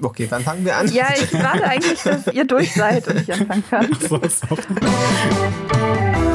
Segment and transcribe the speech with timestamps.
[0.00, 0.86] Okay, dann fangen wir an.
[0.92, 3.88] Ja, ich warte eigentlich, dass ihr durch seid und ich anfangen kann.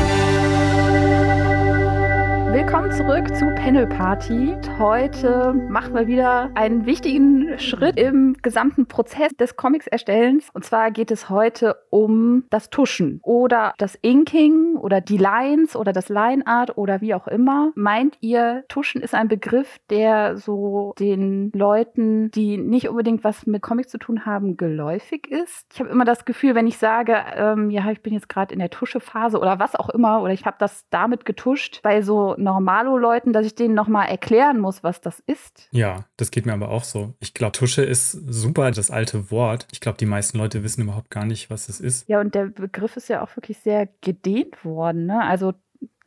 [2.63, 4.55] Willkommen zurück zu Panel Party.
[4.77, 10.47] Heute machen wir wieder einen wichtigen Schritt im gesamten Prozess des Comics-Erstellens.
[10.53, 15.91] Und zwar geht es heute um das Tuschen oder das Inking oder die Lines oder
[15.91, 17.71] das Line Art oder wie auch immer.
[17.73, 23.63] Meint ihr, Tuschen ist ein Begriff, der so den Leuten, die nicht unbedingt was mit
[23.63, 25.65] Comics zu tun haben, geläufig ist?
[25.73, 28.59] Ich habe immer das Gefühl, wenn ich sage, ähm, ja, ich bin jetzt gerade in
[28.59, 33.31] der Tuschephase oder was auch immer oder ich habe das damit getuscht, bei so Normalo-Leuten,
[33.31, 35.69] dass ich denen nochmal erklären muss, was das ist.
[35.71, 37.13] Ja, das geht mir aber auch so.
[37.19, 39.67] Ich glaube, Tusche ist super, das alte Wort.
[39.71, 42.09] Ich glaube, die meisten Leute wissen überhaupt gar nicht, was es ist.
[42.09, 45.05] Ja, und der Begriff ist ja auch wirklich sehr gedehnt worden.
[45.05, 45.23] Ne?
[45.23, 45.53] Also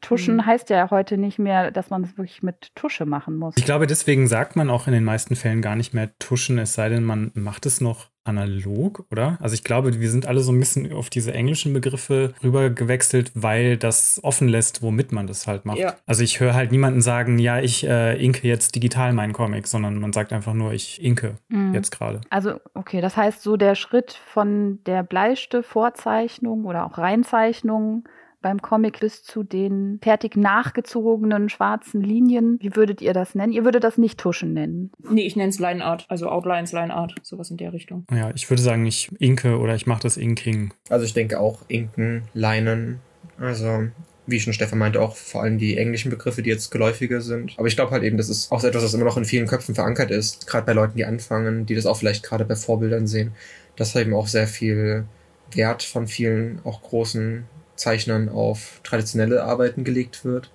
[0.02, 0.46] Tuschen mhm.
[0.46, 3.56] heißt ja heute nicht mehr, dass man es wirklich mit Tusche machen muss.
[3.56, 6.74] Ich glaube, deswegen sagt man auch in den meisten Fällen gar nicht mehr Tuschen, es
[6.74, 9.38] sei denn, man macht es noch analog, oder?
[9.40, 13.30] Also ich glaube, wir sind alle so ein bisschen auf diese englischen Begriffe rüber gewechselt,
[13.34, 15.78] weil das offen lässt, womit man das halt macht.
[15.78, 15.96] Ja.
[16.06, 20.00] Also ich höre halt niemanden sagen, ja, ich äh, inke jetzt digital meinen Comic, sondern
[20.00, 21.74] man sagt einfach nur, ich inke mhm.
[21.74, 22.22] jetzt gerade.
[22.30, 28.04] Also okay, das heißt so der Schritt von der Bleistift-Vorzeichnung oder auch Reinzeichnung
[28.44, 32.58] beim Comic bis zu den fertig nachgezogenen schwarzen Linien.
[32.60, 33.54] Wie würdet ihr das nennen?
[33.54, 34.92] Ihr würdet das nicht Tuschen nennen.
[34.98, 38.04] Nee, ich nenne es Line Art, also Outlines, Line Art, sowas in der Richtung.
[38.12, 40.74] Ja, ich würde sagen, ich inke oder ich mache das Inking.
[40.90, 43.00] Also ich denke auch Inken, Leinen,
[43.40, 43.84] also
[44.26, 47.54] wie schon Stefan meinte, auch vor allem die englischen Begriffe, die jetzt geläufiger sind.
[47.56, 49.74] Aber ich glaube halt eben, das ist auch etwas, was immer noch in vielen Köpfen
[49.74, 53.32] verankert ist, gerade bei Leuten, die anfangen, die das auch vielleicht gerade bei Vorbildern sehen,
[53.76, 55.04] dass eben auch sehr viel
[55.52, 57.44] Wert von vielen auch großen
[57.76, 60.50] Zeichnern auf traditionelle Arbeiten gelegt wird.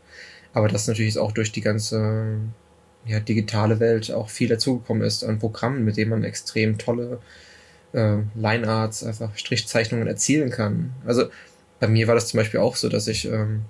[0.53, 2.37] Aber dass natürlich auch durch die ganze
[3.05, 7.19] ja, digitale Welt auch viel dazugekommen ist an Programmen, mit denen man extrem tolle
[7.93, 10.93] äh, Linearts, einfach Strichzeichnungen erzielen kann.
[11.05, 11.29] Also
[11.79, 13.61] bei mir war das zum Beispiel auch so, dass ich ähm,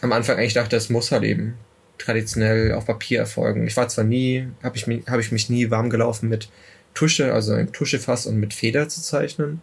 [0.00, 1.54] am Anfang eigentlich dachte, es muss halt eben
[1.98, 3.66] traditionell auf Papier erfolgen.
[3.66, 6.50] Ich war zwar nie, habe ich, mich, hab ich mich nie warm gelaufen mit
[6.94, 9.60] Tusche, also ein Tuschefass und mit Feder zu zeichnen,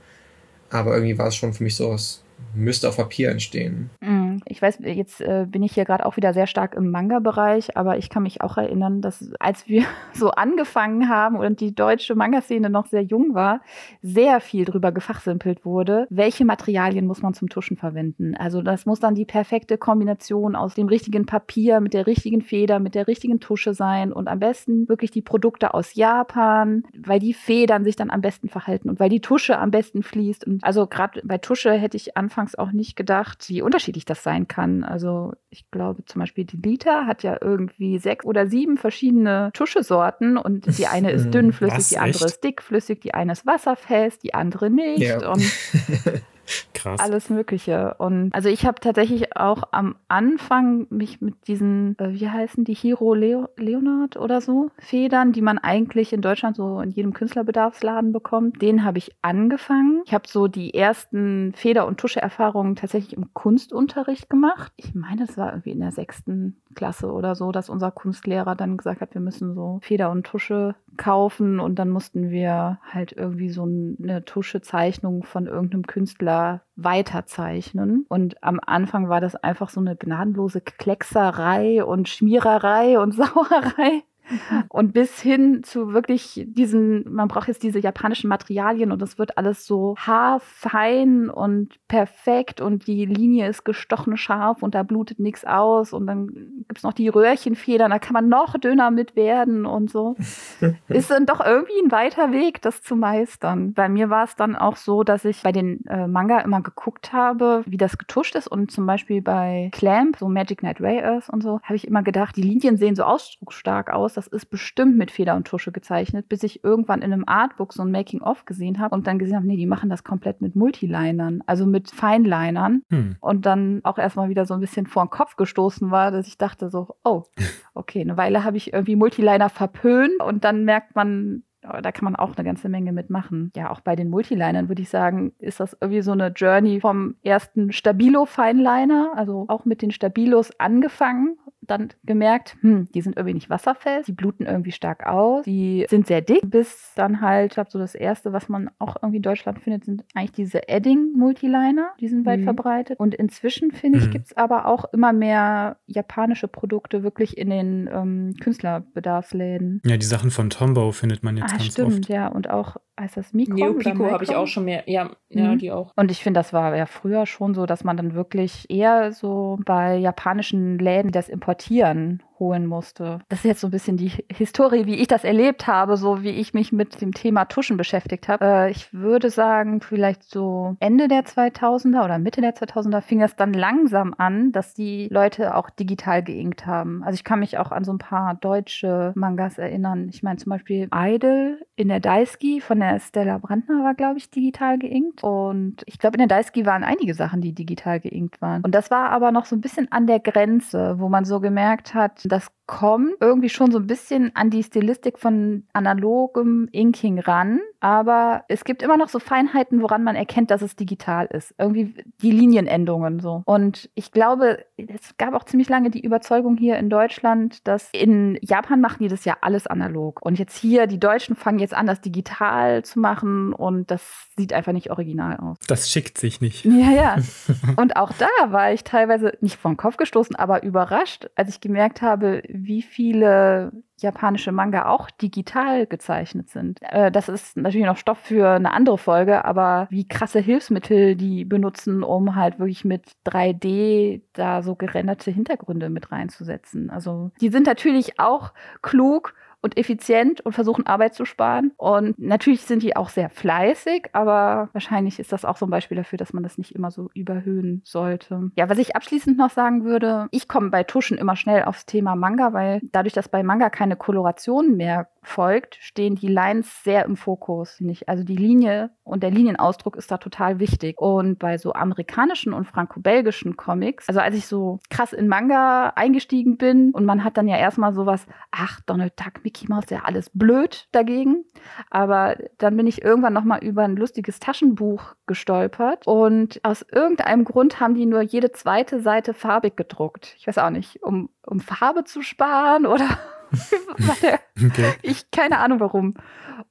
[0.70, 2.23] aber irgendwie war es schon für mich so was
[2.56, 3.90] müsste auf Papier entstehen.
[4.02, 7.78] Mm, ich weiß, jetzt äh, bin ich hier gerade auch wieder sehr stark im Manga-Bereich,
[7.78, 9.84] aber ich kann mich auch erinnern, dass als wir
[10.14, 13.62] so angefangen haben und die deutsche Manga-Szene noch sehr jung war,
[14.02, 18.36] sehr viel drüber gefachsimpelt wurde, welche Materialien muss man zum Tuschen verwenden.
[18.36, 22.80] Also das muss dann die perfekte Kombination aus dem richtigen Papier, mit der richtigen Feder,
[22.80, 27.34] mit der richtigen Tusche sein und am besten wirklich die Produkte aus Japan, weil die
[27.34, 30.46] Federn sich dann am besten verhalten und weil die Tusche am besten fließt.
[30.46, 34.48] Und also gerade bei Tusche hätte ich anfangs auch nicht gedacht, wie unterschiedlich das sein
[34.48, 34.84] kann.
[34.84, 40.38] Also ich glaube zum Beispiel die Liter hat ja irgendwie sechs oder sieben verschiedene Tuschesorten
[40.38, 42.34] und die eine ist dünnflüssig, Was, die andere echt?
[42.34, 45.02] ist dickflüssig, die eine ist wasserfest, die andere nicht.
[45.02, 45.32] Ja.
[45.32, 45.44] Und
[46.74, 47.00] Krass.
[47.00, 47.96] Alles Mögliche.
[47.98, 52.74] Und also ich habe tatsächlich auch am Anfang mich mit diesen, äh, wie heißen die,
[52.74, 58.12] Hero Leo Leonard oder so, Federn, die man eigentlich in Deutschland so in jedem Künstlerbedarfsladen
[58.12, 60.02] bekommt, den habe ich angefangen.
[60.06, 64.74] Ich habe so die ersten Feder- und Tusche-Erfahrungen tatsächlich im Kunstunterricht gemacht.
[64.76, 68.78] Ich meine, es war irgendwie in der sechsten Klasse oder so, dass unser Kunstlehrer dann
[68.78, 73.50] gesagt hat, wir müssen so Feder und Tusche kaufen und dann mussten wir halt irgendwie
[73.50, 76.33] so eine Tuschezeichnung von irgendeinem Künstler
[76.76, 78.06] weiterzeichnen.
[78.10, 84.04] Und am Anfang war das einfach so eine gnadenlose Kleckserei und Schmiererei und Sauerei.
[84.30, 84.64] Mhm.
[84.70, 89.38] Und bis hin zu wirklich diesen, man braucht jetzt diese japanischen Materialien und es wird
[89.38, 95.46] alles so haarfein und perfekt und die Linie ist gestochen scharf und da blutet nichts
[95.46, 99.66] aus und dann gibt es noch die Röhrchenfedern, da kann man noch dünner mit werden
[99.66, 100.16] und so.
[100.88, 103.74] ist dann doch irgendwie ein weiter Weg, das zu meistern.
[103.74, 107.14] Bei mir war es dann auch so, dass ich bei den äh, Manga immer geguckt
[107.14, 111.30] habe, wie das getuscht ist und zum Beispiel bei Clamp, so Magic Knight Ray Earth
[111.30, 114.46] und so, habe ich immer gedacht, die Linien sehen so ausdrucksstark aus aus, das ist
[114.46, 118.46] bestimmt mit Feder und Tusche gezeichnet, bis ich irgendwann in einem Artbook so ein Making-of
[118.46, 121.92] gesehen habe und dann gesehen habe, nee, die machen das komplett mit Multilinern, also mit
[121.92, 122.84] Feinlinern.
[122.90, 123.18] Hm.
[123.20, 126.38] Und dann auch erstmal wieder so ein bisschen vor den Kopf gestoßen war, dass ich
[126.38, 127.24] dachte so, oh,
[127.74, 132.16] okay, eine Weile habe ich irgendwie Multiliner verpönt und dann merkt man, da kann man
[132.16, 133.52] auch eine ganze Menge mitmachen.
[133.56, 137.16] Ja, auch bei den Multilinern würde ich sagen, ist das irgendwie so eine Journey vom
[137.24, 141.38] ersten Stabilo-Feinliner, also auch mit den Stabilos angefangen
[141.68, 146.08] dann gemerkt, hm, die sind irgendwie nicht wasserfest, die bluten irgendwie stark aus, die sind
[146.08, 149.24] sehr dick, bis dann halt, ich glaube, so das erste, was man auch irgendwie in
[149.24, 152.46] Deutschland findet, sind eigentlich diese Edding-Multiliner, die sind weit mhm.
[152.46, 153.00] verbreitet.
[153.00, 154.12] Und inzwischen, finde ich, mhm.
[154.12, 159.82] gibt es aber auch immer mehr japanische Produkte wirklich in den ähm, Künstlerbedarfsläden.
[159.86, 162.10] Ja, die Sachen von Tombow findet man jetzt ah, ganz stimmt, oft.
[162.10, 163.56] ja, und auch heißt das Mikron?
[163.56, 164.84] Neo Pico habe ich auch schon mehr.
[164.88, 165.58] Ja, ja, Mhm.
[165.58, 165.92] die auch.
[165.96, 169.60] Und ich finde, das war ja früher schon so, dass man dann wirklich eher so
[169.66, 173.20] bei japanischen Läden das Importieren holen musste.
[173.30, 176.30] Das ist jetzt so ein bisschen die Historie, wie ich das erlebt habe, so wie
[176.30, 178.46] ich mich mit dem Thema Tuschen beschäftigt habe.
[178.46, 183.36] Äh, ich würde sagen, vielleicht so Ende der 2000er oder Mitte der 2000er fing das
[183.36, 187.04] dann langsam an, dass die Leute auch digital geinkt haben.
[187.04, 190.10] Also ich kann mich auch an so ein paar deutsche Mangas erinnern.
[190.10, 194.30] Ich meine zum Beispiel Idol in der Daisuke von der Stella Brandner war, glaube ich,
[194.30, 195.24] digital geinkt.
[195.24, 198.64] Und ich glaube, in der Daisuke waren einige Sachen, die digital geinkt waren.
[198.64, 201.94] Und das war aber noch so ein bisschen an der Grenze, wo man so gemerkt
[201.94, 207.60] hat, das kommt irgendwie schon so ein bisschen an die Stilistik von analogem Inking ran,
[207.82, 211.54] aber es gibt immer noch so Feinheiten, woran man erkennt, dass es digital ist.
[211.58, 213.44] Irgendwie die Linienendungen so.
[213.46, 218.38] Und ich glaube, es gab auch ziemlich lange die Überzeugung hier in Deutschland, dass in
[218.42, 220.26] Japan machen die das ja alles analog.
[220.26, 224.54] Und jetzt hier, die Deutschen fangen jetzt an, das digital zu machen und das sieht
[224.54, 225.58] einfach nicht original aus.
[225.68, 226.64] Das schickt sich nicht.
[226.64, 227.16] Ja, ja.
[227.76, 232.02] Und auch da war ich teilweise nicht vom Kopf gestoßen, aber überrascht, als ich gemerkt
[232.02, 236.80] habe, wie viele japanische Manga auch digital gezeichnet sind.
[236.82, 241.46] Äh, Das ist natürlich noch Stoff für eine andere Folge, aber wie krasse Hilfsmittel die
[241.46, 246.90] benutzen, um halt wirklich mit 3D da so gerenderte Hintergründe mit reinzusetzen.
[246.90, 249.34] Also die sind natürlich auch klug
[249.64, 251.72] und effizient und versuchen Arbeit zu sparen.
[251.78, 255.98] Und natürlich sind die auch sehr fleißig, aber wahrscheinlich ist das auch so ein Beispiel
[255.98, 258.52] dafür, dass man das nicht immer so überhöhen sollte.
[258.58, 262.16] Ja, was ich abschließend noch sagen würde, ich komme bei Tuschen immer schnell aufs Thema
[262.16, 267.16] Manga, weil dadurch, dass bei Manga keine Koloration mehr folgt, stehen die Lines sehr im
[267.16, 268.10] Fokus, ich.
[268.10, 271.00] Also die Linie und der Linienausdruck ist da total wichtig.
[271.00, 276.58] Und bei so amerikanischen und franco-belgischen Comics, also als ich so krass in Manga eingestiegen
[276.58, 280.30] bin und man hat dann ja erstmal sowas, ach, Donald Duck, Mickey Mouse, ja alles
[280.34, 281.46] blöd dagegen.
[281.90, 287.80] Aber dann bin ich irgendwann nochmal über ein lustiges Taschenbuch gestolpert und aus irgendeinem Grund
[287.80, 290.36] haben die nur jede zweite Seite farbig gedruckt.
[290.38, 293.08] Ich weiß auch nicht, um, um Farbe zu sparen oder
[294.66, 294.94] Okay.
[295.02, 296.14] ich keine Ahnung warum.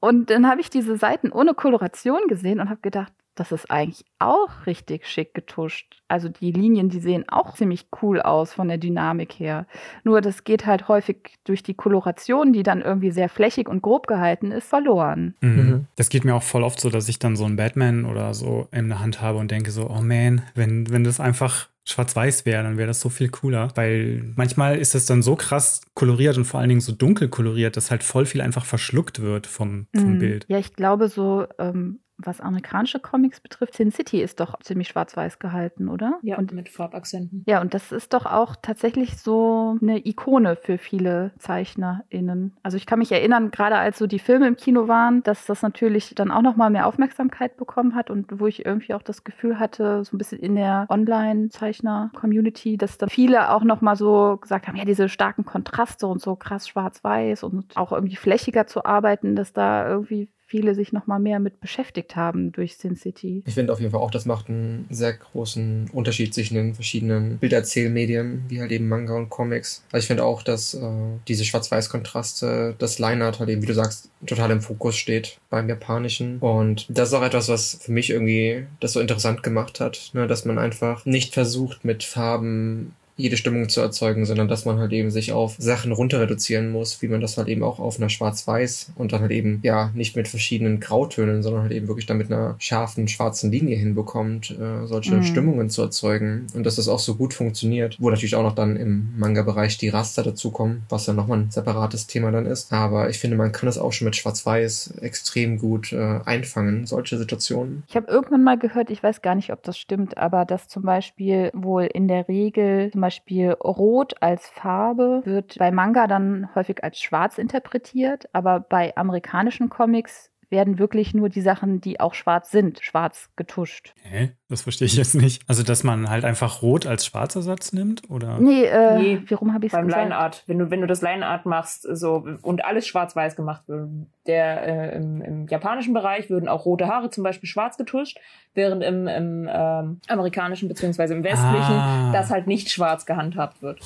[0.00, 4.04] Und dann habe ich diese Seiten ohne Koloration gesehen und habe gedacht, das ist eigentlich
[4.18, 6.02] auch richtig schick getuscht.
[6.06, 9.66] Also die Linien, die sehen auch ziemlich cool aus von der Dynamik her.
[10.04, 14.06] Nur das geht halt häufig durch die Koloration, die dann irgendwie sehr flächig und grob
[14.06, 15.34] gehalten ist, verloren.
[15.40, 15.56] Mhm.
[15.56, 15.86] Mhm.
[15.96, 18.68] Das geht mir auch voll oft so, dass ich dann so einen Batman oder so
[18.70, 22.62] in der Hand habe und denke so, oh man, wenn, wenn das einfach schwarz-weiß wäre,
[22.62, 23.70] dann wäre das so viel cooler.
[23.74, 27.76] Weil manchmal ist es dann so krass koloriert und vor allen Dingen so dunkel koloriert,
[27.76, 30.44] dass halt voll viel einfach verschluckt wird vom, vom Mm, Bild.
[30.48, 35.38] Ja, ich glaube so, ähm, was amerikanische Comics betrifft, Sin City ist doch ziemlich schwarz-weiß
[35.38, 36.18] gehalten, oder?
[36.22, 37.44] Ja, Und mit Farbakzenten.
[37.46, 42.56] Ja, und das ist doch auch tatsächlich so eine Ikone für viele ZeichnerInnen.
[42.62, 45.62] Also ich kann mich erinnern, gerade als so die Filme im Kino waren, dass das
[45.62, 49.58] natürlich dann auch nochmal mehr Aufmerksamkeit bekommen hat und wo ich irgendwie auch das Gefühl
[49.58, 54.76] hatte, so ein bisschen in der Online-Zeichner-Community, dass dann viele auch nochmal so gesagt haben,
[54.76, 59.52] ja, diese starken Kontraste und so krass schwarz-weiß und auch irgendwie flächiger zu arbeiten, dass
[59.52, 63.42] da irgendwie viele sich nochmal mehr mit beschäftigt haben durch Sin City.
[63.46, 67.38] Ich finde auf jeden Fall auch, das macht einen sehr großen Unterschied zwischen den verschiedenen
[67.38, 69.82] Bilderzählmedien, wie halt eben Manga und Comics.
[69.92, 70.90] Also ich finde auch, dass äh,
[71.26, 76.38] diese Schwarz-Weiß-Kontraste, das Line-Art halt eben, wie du sagst, total im Fokus steht beim Japanischen.
[76.40, 80.26] Und das ist auch etwas, was für mich irgendwie das so interessant gemacht hat, ne?
[80.26, 84.92] dass man einfach nicht versucht, mit Farben jede Stimmung zu erzeugen, sondern dass man halt
[84.92, 88.08] eben sich auf Sachen runter reduzieren muss, wie man das halt eben auch auf einer
[88.08, 92.18] Schwarz-Weiß und dann halt eben, ja, nicht mit verschiedenen Grautönen, sondern halt eben wirklich dann
[92.18, 95.22] mit einer scharfen schwarzen Linie hinbekommt, äh, solche Mhm.
[95.22, 98.76] Stimmungen zu erzeugen und dass das auch so gut funktioniert, wo natürlich auch noch dann
[98.76, 103.18] im Manga-Bereich die Raster dazukommen, was ja nochmal ein separates Thema dann ist, aber ich
[103.18, 107.82] finde, man kann es auch schon mit Schwarz-Weiß extrem gut äh, einfangen, solche Situationen.
[107.88, 110.82] Ich habe irgendwann mal gehört, ich weiß gar nicht, ob das stimmt, aber dass zum
[110.82, 116.82] Beispiel wohl in der Regel zum Beispiel Rot als Farbe wird bei Manga dann häufig
[116.82, 122.52] als schwarz interpretiert, aber bei amerikanischen Comics werden wirklich nur die Sachen, die auch schwarz
[122.52, 123.94] sind, schwarz getuscht.
[124.02, 124.30] Hä?
[124.48, 125.42] Das verstehe ich jetzt nicht.
[125.48, 128.02] Also, dass man halt einfach Rot als Schwarzersatz nimmt?
[128.10, 128.38] Oder?
[128.38, 130.02] Nee, äh, Nee, wie rum habe ich es Beim gesagt?
[130.04, 133.62] Line Art, wenn du, wenn du das Line Art machst so, und alles schwarz-weiß gemacht
[133.66, 133.88] wird,
[134.26, 138.18] der, äh, im, im japanischen Bereich würden auch rote Haare zum Beispiel schwarz getuscht,
[138.54, 141.42] während im, im ähm, amerikanischen beziehungsweise im westlichen
[141.82, 142.12] Ah.
[142.12, 143.80] das halt nicht schwarz gehandhabt wird.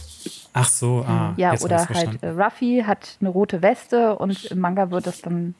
[0.53, 1.33] Ach so, ah.
[1.37, 2.19] ja, oder halt verstanden.
[2.23, 5.55] äh, Ruffy hat eine rote Weste und im Manga wird das dann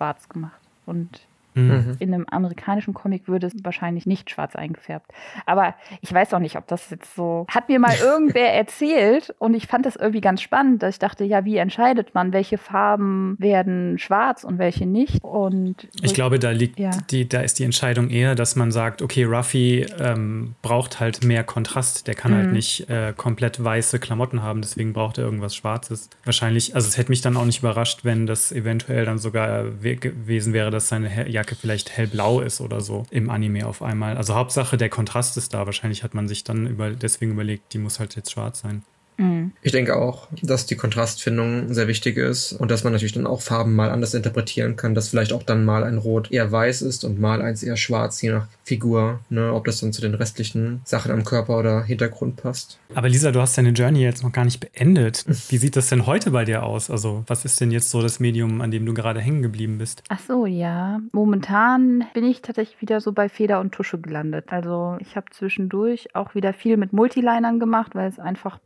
[0.00, 0.60] schwarz gemacht.
[0.86, 1.28] Und
[1.68, 1.96] Mhm.
[1.98, 5.10] In einem amerikanischen Comic würde es wahrscheinlich nicht schwarz eingefärbt.
[5.46, 7.46] Aber ich weiß auch nicht, ob das jetzt so.
[7.48, 11.24] Hat mir mal irgendwer erzählt und ich fand das irgendwie ganz spannend, dass ich dachte,
[11.24, 15.22] ja, wie entscheidet man, welche Farben werden schwarz und welche nicht?
[15.22, 16.90] Und ich glaube, da liegt ja.
[17.10, 21.44] die, da ist die Entscheidung eher, dass man sagt, okay, Ruffy ähm, braucht halt mehr
[21.44, 22.06] Kontrast.
[22.06, 22.46] Der kann halt mhm.
[22.46, 26.10] halt nicht äh, komplett weiße Klamotten haben, deswegen braucht er irgendwas Schwarzes.
[26.24, 30.52] Wahrscheinlich, also es hätte mich dann auch nicht überrascht, wenn das eventuell dann sogar gewesen
[30.52, 34.16] wäre, dass seine Jacke vielleicht hellblau ist oder so im Anime auf einmal.
[34.16, 35.66] Also Hauptsache der Kontrast ist da.
[35.66, 38.82] Wahrscheinlich hat man sich dann über, deswegen überlegt, die muss halt jetzt schwarz sein.
[39.20, 39.52] Mhm.
[39.62, 43.42] Ich denke auch, dass die Kontrastfindung sehr wichtig ist und dass man natürlich dann auch
[43.42, 47.04] Farben mal anders interpretieren kann, dass vielleicht auch dann mal ein Rot eher weiß ist
[47.04, 50.80] und mal eins eher schwarz, je nach Figur, ne, ob das dann zu den restlichen
[50.84, 52.78] Sachen am Körper oder Hintergrund passt.
[52.94, 55.24] Aber Lisa, du hast deine Journey jetzt noch gar nicht beendet.
[55.50, 56.90] Wie sieht das denn heute bei dir aus?
[56.90, 60.02] Also, was ist denn jetzt so das Medium, an dem du gerade hängen geblieben bist?
[60.08, 61.00] Ach so, ja.
[61.12, 64.46] Momentan bin ich tatsächlich wieder so bei Feder und Tusche gelandet.
[64.48, 68.58] Also, ich habe zwischendurch auch wieder viel mit Multilinern gemacht, weil es einfach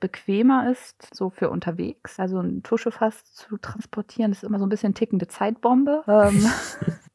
[0.45, 2.19] bequemer ist, so für unterwegs.
[2.19, 6.05] Also, ein Tuschefass zu transportieren, ist immer so ein bisschen tickende Zeitbombe.
[6.07, 6.47] Ähm,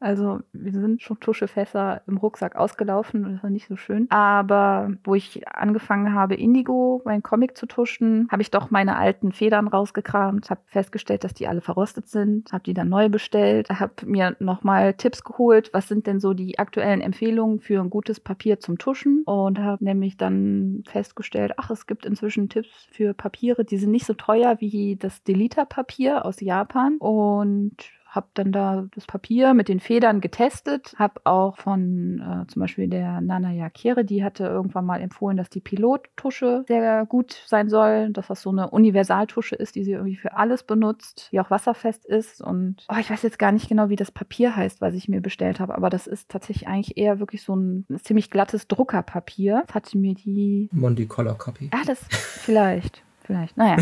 [0.00, 4.10] Also wir sind schon Tuschefässer im Rucksack ausgelaufen das war nicht so schön.
[4.10, 9.32] Aber wo ich angefangen habe, Indigo, mein Comic zu tuschen, habe ich doch meine alten
[9.32, 13.92] Federn rausgekramt, habe festgestellt, dass die alle verrostet sind, habe die dann neu bestellt, habe
[14.04, 18.60] mir nochmal Tipps geholt, was sind denn so die aktuellen Empfehlungen für ein gutes Papier
[18.60, 23.78] zum Tuschen und habe nämlich dann festgestellt, ach, es gibt inzwischen Tipps für Papiere, die
[23.78, 27.76] sind nicht so teuer wie das Delita-Papier aus Japan und
[28.12, 32.86] habe dann da das Papier mit den Federn getestet, habe auch von äh, zum Beispiel
[32.86, 38.10] der Nana Yakire, die hatte irgendwann mal empfohlen, dass die Pilottusche sehr gut sein soll,
[38.10, 42.04] dass das so eine Universaltusche ist, die sie irgendwie für alles benutzt, die auch wasserfest
[42.04, 45.08] ist und oh, ich weiß jetzt gar nicht genau, wie das Papier heißt, was ich
[45.08, 48.68] mir bestellt habe, aber das ist tatsächlich eigentlich eher wirklich so ein, ein ziemlich glattes
[48.68, 49.62] Druckerpapier.
[49.66, 51.70] Das hatte mir die Monty Color Copy.
[51.72, 53.56] Ah, das vielleicht vielleicht.
[53.56, 53.76] Naja,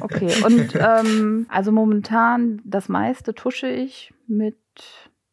[0.00, 0.32] okay.
[0.44, 4.56] Und ähm, also momentan das meiste tusche ich mit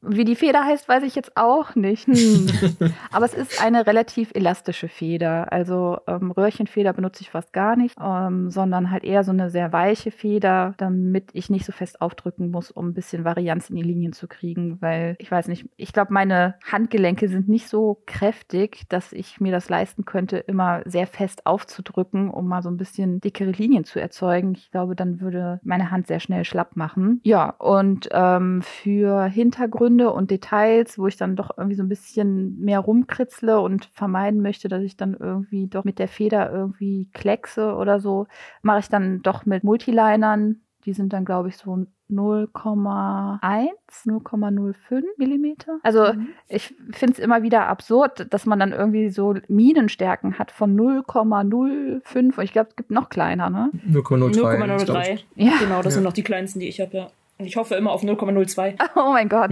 [0.01, 2.08] wie die Feder heißt, weiß ich jetzt auch nicht.
[2.08, 2.48] Hm.
[3.12, 5.51] Aber es ist eine relativ elastische Feder.
[5.51, 9.72] Also ähm, Röhrchenfeder benutze ich fast gar nicht, ähm, sondern halt eher so eine sehr
[9.72, 13.84] weiche Feder, damit ich nicht so fest aufdrücken muss, um ein bisschen Varianz in die
[13.84, 14.81] Linien zu kriegen.
[14.81, 19.51] Weil ich weiß nicht, ich glaube, meine Handgelenke sind nicht so kräftig, dass ich mir
[19.51, 24.00] das leisten könnte, immer sehr fest aufzudrücken, um mal so ein bisschen dickere Linien zu
[24.00, 24.53] erzeugen.
[24.55, 27.20] Ich glaube, dann würde meine Hand sehr schnell schlapp machen.
[27.24, 31.90] Ja, und ähm, für Hintergründe Hintergründe und Details, wo ich dann doch irgendwie so ein
[31.90, 37.10] bisschen mehr rumkritzle und vermeiden möchte, dass ich dann irgendwie doch mit der Feder irgendwie
[37.14, 38.28] kleckse oder so,
[38.62, 40.62] mache ich dann doch mit Multilinern.
[40.86, 43.70] Die sind dann, glaube ich, so 0,1,
[44.06, 45.78] 0,05 Millimeter.
[45.84, 46.30] Also mhm.
[46.48, 52.38] ich finde es immer wieder absurd, dass man dann irgendwie so Minenstärken hat von 0,05
[52.38, 53.70] und ich glaube, es gibt noch kleiner, ne?
[53.92, 54.34] 0,03.
[54.34, 55.20] 0,03.
[55.36, 55.54] Ja.
[55.60, 55.92] Genau, das ja.
[55.92, 57.08] sind noch die kleinsten, die ich habe, ja.
[57.46, 58.76] Ich hoffe immer auf 0,02.
[58.96, 59.52] Oh mein Gott.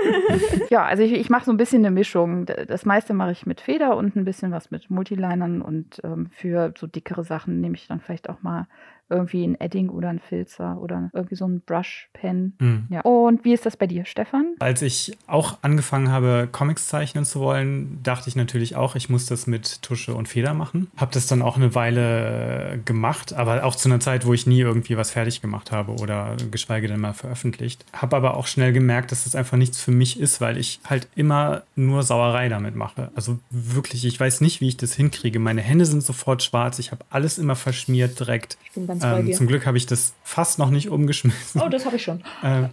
[0.70, 2.46] ja, also ich, ich mache so ein bisschen eine Mischung.
[2.46, 6.72] Das meiste mache ich mit Feder und ein bisschen was mit Multilinern und ähm, für
[6.78, 8.66] so dickere Sachen nehme ich dann vielleicht auch mal
[9.12, 12.54] irgendwie ein Edding oder ein Filzer oder irgendwie so ein Brush-Pen.
[12.58, 12.86] Mhm.
[12.90, 13.02] Ja.
[13.02, 14.54] Und wie ist das bei dir, Stefan?
[14.58, 19.26] Als ich auch angefangen habe, Comics zeichnen zu wollen, dachte ich natürlich auch, ich muss
[19.26, 20.90] das mit Tusche und Feder machen.
[20.96, 24.60] Habe das dann auch eine Weile gemacht, aber auch zu einer Zeit, wo ich nie
[24.60, 27.84] irgendwie was fertig gemacht habe oder geschweige denn mal veröffentlicht.
[27.92, 31.08] Habe aber auch schnell gemerkt, dass das einfach nichts für mich ist, weil ich halt
[31.14, 33.10] immer nur Sauerei damit mache.
[33.14, 35.38] Also wirklich, ich weiß nicht, wie ich das hinkriege.
[35.38, 38.56] Meine Hände sind sofort schwarz, ich habe alles immer verschmiert direkt.
[38.64, 39.36] Ich bin ganz ganz ähm, bei dir.
[39.36, 41.60] Zum Glück habe ich das fast noch nicht umgeschmissen.
[41.60, 42.22] Oh, das habe ich schon.
[42.42, 42.68] Äh,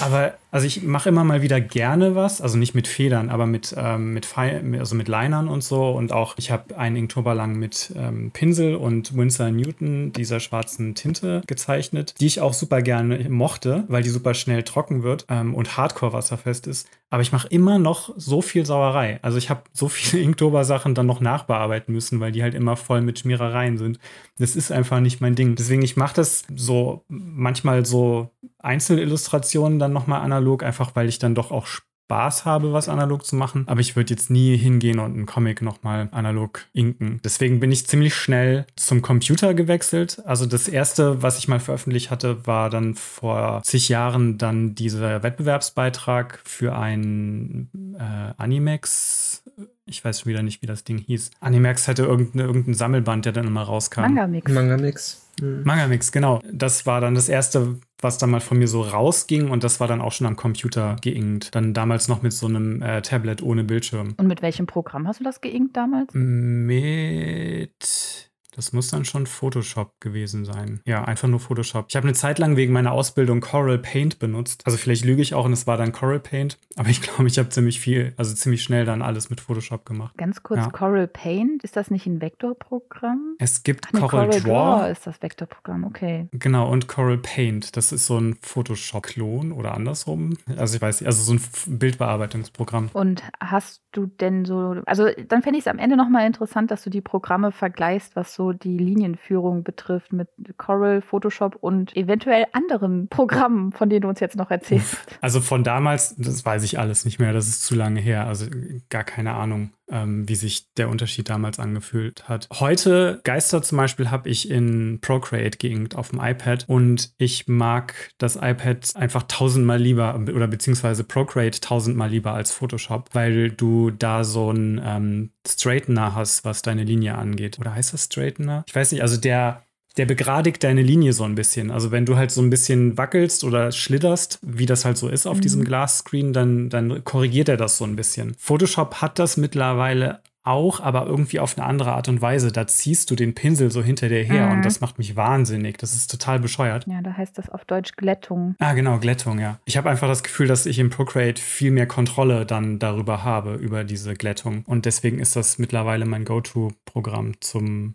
[0.00, 3.74] aber also ich mache immer mal wieder gerne was, also nicht mit Federn, aber mit,
[3.76, 5.90] ähm, mit, also mit Linern und so.
[5.90, 10.94] Und auch, ich habe einen Inktober lang mit ähm, Pinsel und Winsor Newton, dieser schwarzen
[10.94, 15.54] Tinte, gezeichnet, die ich auch super gerne mochte, weil die super schnell trocken wird ähm,
[15.54, 16.88] und hardcore wasserfest ist.
[17.10, 19.18] Aber ich mache immer noch so viel Sauerei.
[19.22, 23.00] Also ich habe so viele Inktober-Sachen dann noch nachbearbeiten müssen, weil die halt immer voll
[23.00, 23.98] mit Schmierereien sind.
[24.38, 25.56] Das ist einfach nicht mein Ding.
[25.56, 31.34] Deswegen, ich mache das so manchmal so Einzelillustrationen dann nochmal analog, einfach weil ich dann
[31.34, 33.64] doch auch Spaß habe, was analog zu machen.
[33.66, 37.20] Aber ich würde jetzt nie hingehen und einen Comic nochmal analog inken.
[37.22, 40.22] Deswegen bin ich ziemlich schnell zum Computer gewechselt.
[40.24, 45.22] Also das erste, was ich mal veröffentlicht hatte, war dann vor zig Jahren dann dieser
[45.22, 47.68] Wettbewerbsbeitrag für ein
[47.98, 49.42] äh, Animex
[49.88, 51.30] Ich weiß schon wieder nicht, wie das Ding hieß.
[51.40, 54.02] Animax hatte irgendein, irgendein Sammelband, der dann immer rauskam.
[54.02, 54.52] Manga-Mix.
[54.52, 55.28] Manga-Mix.
[55.40, 55.62] Mhm.
[55.64, 56.40] Manga-Mix, genau.
[56.50, 59.88] Das war dann das erste, was dann mal von mir so rausging und das war
[59.88, 61.54] dann auch schon am Computer geinkt.
[61.54, 64.14] Dann damals noch mit so einem äh, Tablet ohne Bildschirm.
[64.16, 66.12] Und mit welchem Programm hast du das geinkt damals?
[66.12, 68.27] Mit
[68.58, 70.80] das muss dann schon Photoshop gewesen sein.
[70.84, 71.86] Ja, einfach nur Photoshop.
[71.90, 74.62] Ich habe eine Zeit lang wegen meiner Ausbildung Coral Paint benutzt.
[74.66, 76.58] Also vielleicht lüge ich auch und es war dann Coral Paint.
[76.76, 80.16] Aber ich glaube, ich habe ziemlich viel, also ziemlich schnell dann alles mit Photoshop gemacht.
[80.16, 80.70] Ganz kurz, ja.
[80.70, 83.36] Coral Paint, ist das nicht ein Vektorprogramm?
[83.38, 84.80] Es gibt Ach, nee, Coral, Coral Draw.
[84.80, 86.28] Draw ist das Vektorprogramm, okay.
[86.32, 87.76] Genau, und Coral Paint.
[87.76, 90.36] Das ist so ein Photoshop-Klon oder andersrum.
[90.56, 92.90] Also ich weiß nicht, also so ein Bildbearbeitungsprogramm.
[92.92, 96.82] Und hast du denn so, also dann fände ich es am Ende nochmal interessant, dass
[96.82, 103.08] du die Programme vergleichst, was so die Linienführung betrifft mit Corel, Photoshop und eventuell anderen
[103.08, 104.96] Programmen, von denen du uns jetzt noch erzählst.
[105.20, 108.46] Also von damals, das weiß ich alles nicht mehr, das ist zu lange her, also
[108.88, 112.48] gar keine Ahnung ähm, wie sich der Unterschied damals angefühlt hat.
[112.52, 117.94] Heute, Geister zum Beispiel, habe ich in Procreate geinkt auf dem iPad und ich mag
[118.18, 124.24] das iPad einfach tausendmal lieber oder beziehungsweise Procreate tausendmal lieber als Photoshop, weil du da
[124.24, 127.58] so einen ähm, Straightener hast, was deine Linie angeht.
[127.58, 128.64] Oder heißt das Straightener?
[128.66, 129.62] Ich weiß nicht, also der
[129.98, 131.70] der begradigt deine Linie so ein bisschen.
[131.70, 135.26] Also wenn du halt so ein bisschen wackelst oder schlitterst, wie das halt so ist
[135.26, 135.42] auf mhm.
[135.42, 138.34] diesem Glasscreen, dann, dann korrigiert er das so ein bisschen.
[138.38, 142.50] Photoshop hat das mittlerweile auch, aber irgendwie auf eine andere Art und Weise.
[142.50, 144.52] Da ziehst du den Pinsel so hinter dir her mhm.
[144.52, 145.76] und das macht mich wahnsinnig.
[145.78, 146.86] Das ist total bescheuert.
[146.88, 148.54] Ja, da heißt das auf Deutsch Glättung.
[148.58, 149.58] Ah, genau, Glättung, ja.
[149.66, 153.54] Ich habe einfach das Gefühl, dass ich im Procreate viel mehr Kontrolle dann darüber habe,
[153.54, 154.62] über diese Glättung.
[154.66, 157.94] Und deswegen ist das mittlerweile mein Go-To-Programm zum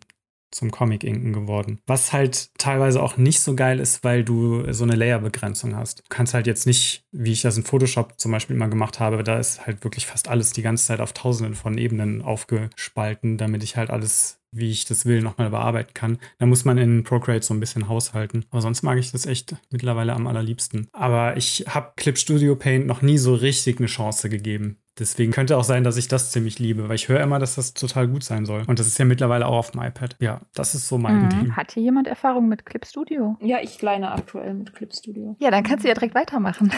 [0.53, 1.79] zum Comic-Inken geworden.
[1.87, 5.99] Was halt teilweise auch nicht so geil ist, weil du so eine Layer-Begrenzung hast.
[5.99, 9.23] Du kannst halt jetzt nicht, wie ich das in Photoshop zum Beispiel immer gemacht habe,
[9.23, 13.63] da ist halt wirklich fast alles die ganze Zeit auf tausenden von Ebenen aufgespalten, damit
[13.63, 16.19] ich halt alles wie ich das will, nochmal bearbeiten kann.
[16.37, 18.45] Da muss man in Procreate so ein bisschen haushalten.
[18.51, 20.87] Aber sonst mag ich das echt mittlerweile am allerliebsten.
[20.93, 24.77] Aber ich habe Clip Studio Paint noch nie so richtig eine Chance gegeben.
[24.99, 27.73] Deswegen könnte auch sein, dass ich das ziemlich liebe, weil ich höre immer, dass das
[27.73, 28.63] total gut sein soll.
[28.67, 30.15] Und das ist ja mittlerweile auch auf dem iPad.
[30.19, 31.29] Ja, das ist so mein mhm.
[31.29, 31.55] Ding.
[31.55, 33.35] Hat hier jemand Erfahrung mit Clip Studio?
[33.41, 35.35] Ja, ich leine aktuell mit Clip Studio.
[35.39, 36.71] Ja, dann kannst du ja direkt weitermachen.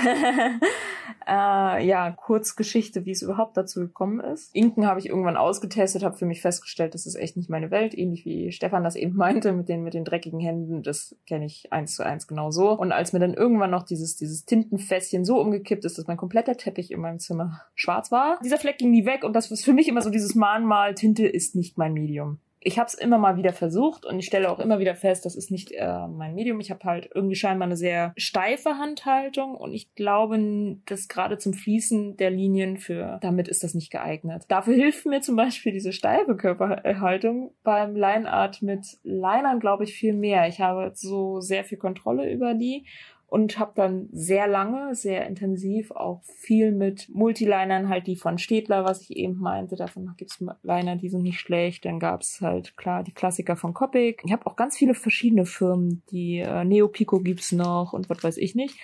[1.27, 4.55] äh, ja, kurz Geschichte, wie es überhaupt dazu gekommen ist.
[4.55, 7.97] Inken habe ich irgendwann ausgetestet, habe für mich festgestellt, das ist echt nicht meine Welt.
[7.97, 10.83] Ähnlich wie Stefan das eben meinte, mit den, mit den dreckigen Händen.
[10.83, 12.71] Das kenne ich eins zu eins genau so.
[12.71, 16.55] Und als mir dann irgendwann noch dieses, dieses Tintenfässchen so umgekippt ist, dass mein kompletter
[16.55, 18.39] Teppich in meinem Zimmer schwarz schwarz war.
[18.43, 21.27] Dieser Fleck ging nie weg und das ist für mich immer so dieses Mahnmal, Tinte
[21.27, 22.39] ist nicht mein Medium.
[22.67, 25.35] Ich habe es immer mal wieder versucht und ich stelle auch immer wieder fest, das
[25.35, 26.59] ist nicht äh, mein Medium.
[26.59, 30.39] Ich habe halt irgendwie scheinbar eine sehr steife Handhaltung und ich glaube,
[30.87, 34.45] dass gerade zum Fließen der Linien für damit ist das nicht geeignet.
[34.47, 39.93] Dafür hilft mir zum Beispiel diese steife Körperhaltung beim Line Art mit Linern, glaube ich,
[39.93, 40.47] viel mehr.
[40.47, 42.87] Ich habe so sehr viel Kontrolle über die
[43.27, 48.85] und habe dann sehr lange, sehr intensiv auch viel mit Multilinern, halt die von Städtler,
[48.85, 49.75] was ich eben meinte.
[49.75, 51.85] Davon gibt's Liner, die sind nicht schlecht.
[51.85, 54.21] Dann gab's halt klar die Klassiker von Copic.
[54.25, 56.03] Ich habe auch ganz viele verschiedene Firmen.
[56.11, 58.75] Die äh, Neopico gibt's noch und was weiß ich nicht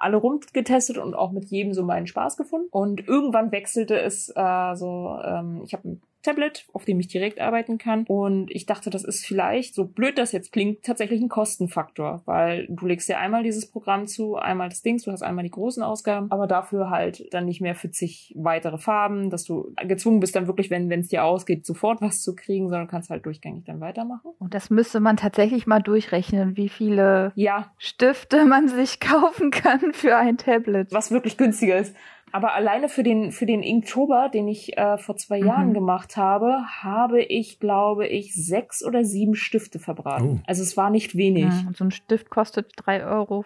[0.00, 2.68] alle rumgetestet und auch mit jedem so meinen Spaß gefunden.
[2.70, 7.78] Und irgendwann wechselte es äh, so, ähm, ich habe Tablet, auf dem ich direkt arbeiten
[7.78, 8.04] kann.
[8.08, 12.66] Und ich dachte, das ist vielleicht, so blöd das jetzt klingt, tatsächlich ein Kostenfaktor, weil
[12.68, 15.82] du legst dir einmal dieses Programm zu, einmal das Dings, du hast einmal die großen
[15.82, 20.34] Ausgaben, aber dafür halt dann nicht mehr für zig weitere Farben, dass du gezwungen bist,
[20.34, 23.80] dann wirklich, wenn es dir ausgeht, sofort was zu kriegen, sondern kannst halt durchgängig dann
[23.80, 24.32] weitermachen.
[24.38, 27.72] Und das müsste man tatsächlich mal durchrechnen, wie viele ja.
[27.78, 30.92] Stifte man sich kaufen kann für ein Tablet.
[30.92, 31.94] Was wirklich günstiger ist.
[32.32, 35.46] Aber alleine für den, für den Inktober, den ich äh, vor zwei mhm.
[35.46, 40.40] Jahren gemacht habe, habe ich, glaube ich, sechs oder sieben Stifte verbraten.
[40.40, 40.44] Oh.
[40.46, 41.44] Also es war nicht wenig.
[41.44, 43.44] Ja, und so ein Stift kostet 3,50 Euro.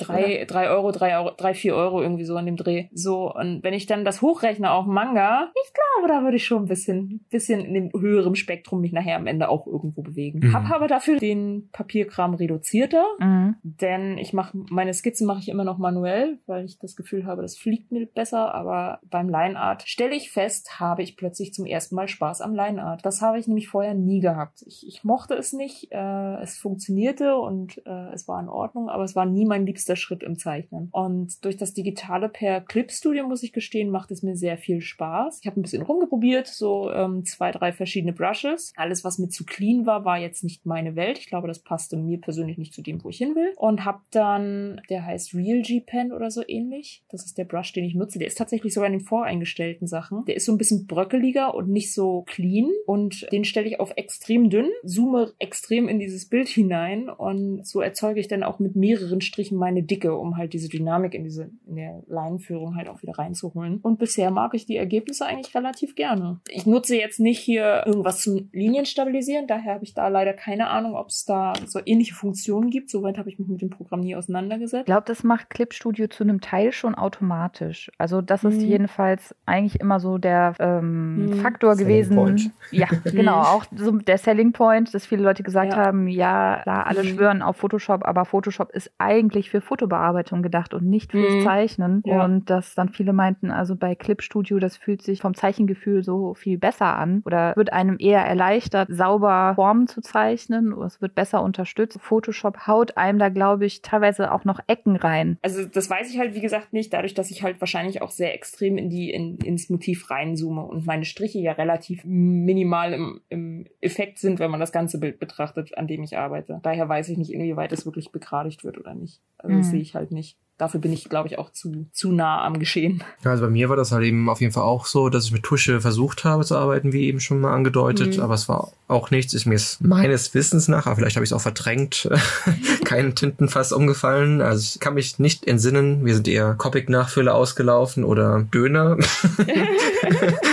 [0.00, 2.86] Drei, drei Euro, drei Euro, drei, vier Euro irgendwie so in dem Dreh.
[2.92, 6.64] So, und wenn ich dann das hochrechne auf Manga, ich glaube, da würde ich schon
[6.64, 10.40] ein bisschen, bisschen in dem höheren Spektrum mich nachher am Ende auch irgendwo bewegen.
[10.40, 10.52] Mhm.
[10.52, 13.56] Hab aber dafür den Papierkram reduzierter, mhm.
[13.62, 17.42] denn ich mache, meine Skizzen mache ich immer noch manuell, weil ich das Gefühl habe,
[17.42, 21.94] das fliegt mir besser, aber beim Lineart stelle ich fest, habe ich plötzlich zum ersten
[21.94, 23.04] Mal Spaß am Lineart.
[23.04, 24.62] Das habe ich nämlich vorher nie gehabt.
[24.66, 29.04] Ich, ich mochte es nicht, äh, es funktionierte und äh, es war in Ordnung, aber
[29.04, 30.88] es war nie mein liebster Schritt im Zeichnen.
[30.92, 34.80] Und durch das Digitale per Clip Studio, muss ich gestehen, macht es mir sehr viel
[34.80, 35.40] Spaß.
[35.40, 38.72] Ich habe ein bisschen rumgeprobiert, so ähm, zwei, drei verschiedene Brushes.
[38.76, 41.18] Alles, was mir zu clean war, war jetzt nicht meine Welt.
[41.18, 43.52] Ich glaube, das passte mir persönlich nicht zu dem, wo ich hin will.
[43.56, 47.04] Und habe dann, der heißt Real G Pen oder so ähnlich.
[47.10, 49.86] Das ist der Brush, den den ich nutze, der ist tatsächlich sogar in den voreingestellten
[49.86, 50.24] Sachen.
[50.26, 53.92] Der ist so ein bisschen bröckeliger und nicht so clean und den stelle ich auf
[53.96, 58.76] extrem dünn, zoome extrem in dieses Bild hinein und so erzeuge ich dann auch mit
[58.76, 63.02] mehreren Strichen meine Dicke, um halt diese Dynamik in diese in der Leinenführung halt auch
[63.02, 63.78] wieder reinzuholen.
[63.82, 66.40] Und bisher mag ich die Ergebnisse eigentlich relativ gerne.
[66.48, 70.94] Ich nutze jetzt nicht hier irgendwas zum Linienstabilisieren, daher habe ich da leider keine Ahnung,
[70.94, 72.90] ob es da so ähnliche Funktionen gibt.
[72.90, 74.82] Soweit habe ich mich mit dem Programm nie auseinandergesetzt.
[74.82, 77.71] Ich glaube, das macht Clip Studio zu einem Teil schon automatisch.
[77.98, 78.68] Also das ist mhm.
[78.68, 81.32] jedenfalls eigentlich immer so der ähm, mhm.
[81.34, 82.16] Faktor Selling gewesen.
[82.16, 82.50] Point.
[82.70, 83.40] Ja, genau.
[83.40, 85.78] Auch so der Selling Point, dass viele Leute gesagt ja.
[85.78, 87.08] haben, ja, klar, alle mhm.
[87.08, 91.44] schwören auf Photoshop, aber Photoshop ist eigentlich für Fotobearbeitung gedacht und nicht fürs mhm.
[91.44, 92.02] Zeichnen.
[92.04, 92.24] Ja.
[92.24, 96.34] Und dass dann viele meinten, also bei Clip Studio, das fühlt sich vom Zeichengefühl so
[96.34, 100.72] viel besser an oder wird einem eher erleichtert, sauber Formen zu zeichnen.
[100.82, 102.00] Es wird besser unterstützt.
[102.00, 105.38] Photoshop haut einem da, glaube ich, teilweise auch noch Ecken rein.
[105.42, 108.34] Also das weiß ich halt, wie gesagt, nicht, dadurch, dass ich halt wahrscheinlich auch sehr
[108.34, 113.66] extrem in die, in, ins Motiv reinzoome und meine Striche ja relativ minimal im, im
[113.80, 116.60] Effekt sind, wenn man das ganze Bild betrachtet, an dem ich arbeite.
[116.62, 119.22] Daher weiß ich nicht, inwieweit es wirklich begradigt wird oder nicht.
[119.38, 119.70] Also das mhm.
[119.70, 123.02] sehe ich halt nicht dafür bin ich, glaube ich, auch zu, zu nah am Geschehen.
[123.24, 125.32] Ja, also bei mir war das halt eben auf jeden Fall auch so, dass ich
[125.32, 128.22] mit Tusche versucht habe zu arbeiten, wie eben schon mal angedeutet, mhm.
[128.22, 129.34] aber es war auch nichts.
[129.34, 132.08] Ist mir meines Wissens nach, aber vielleicht habe ich es auch verdrängt,
[132.84, 134.40] kein Tintenfass umgefallen.
[134.40, 136.04] Also ich kann mich nicht entsinnen.
[136.04, 138.98] Wir sind eher Copic-Nachfüller ausgelaufen oder Döner.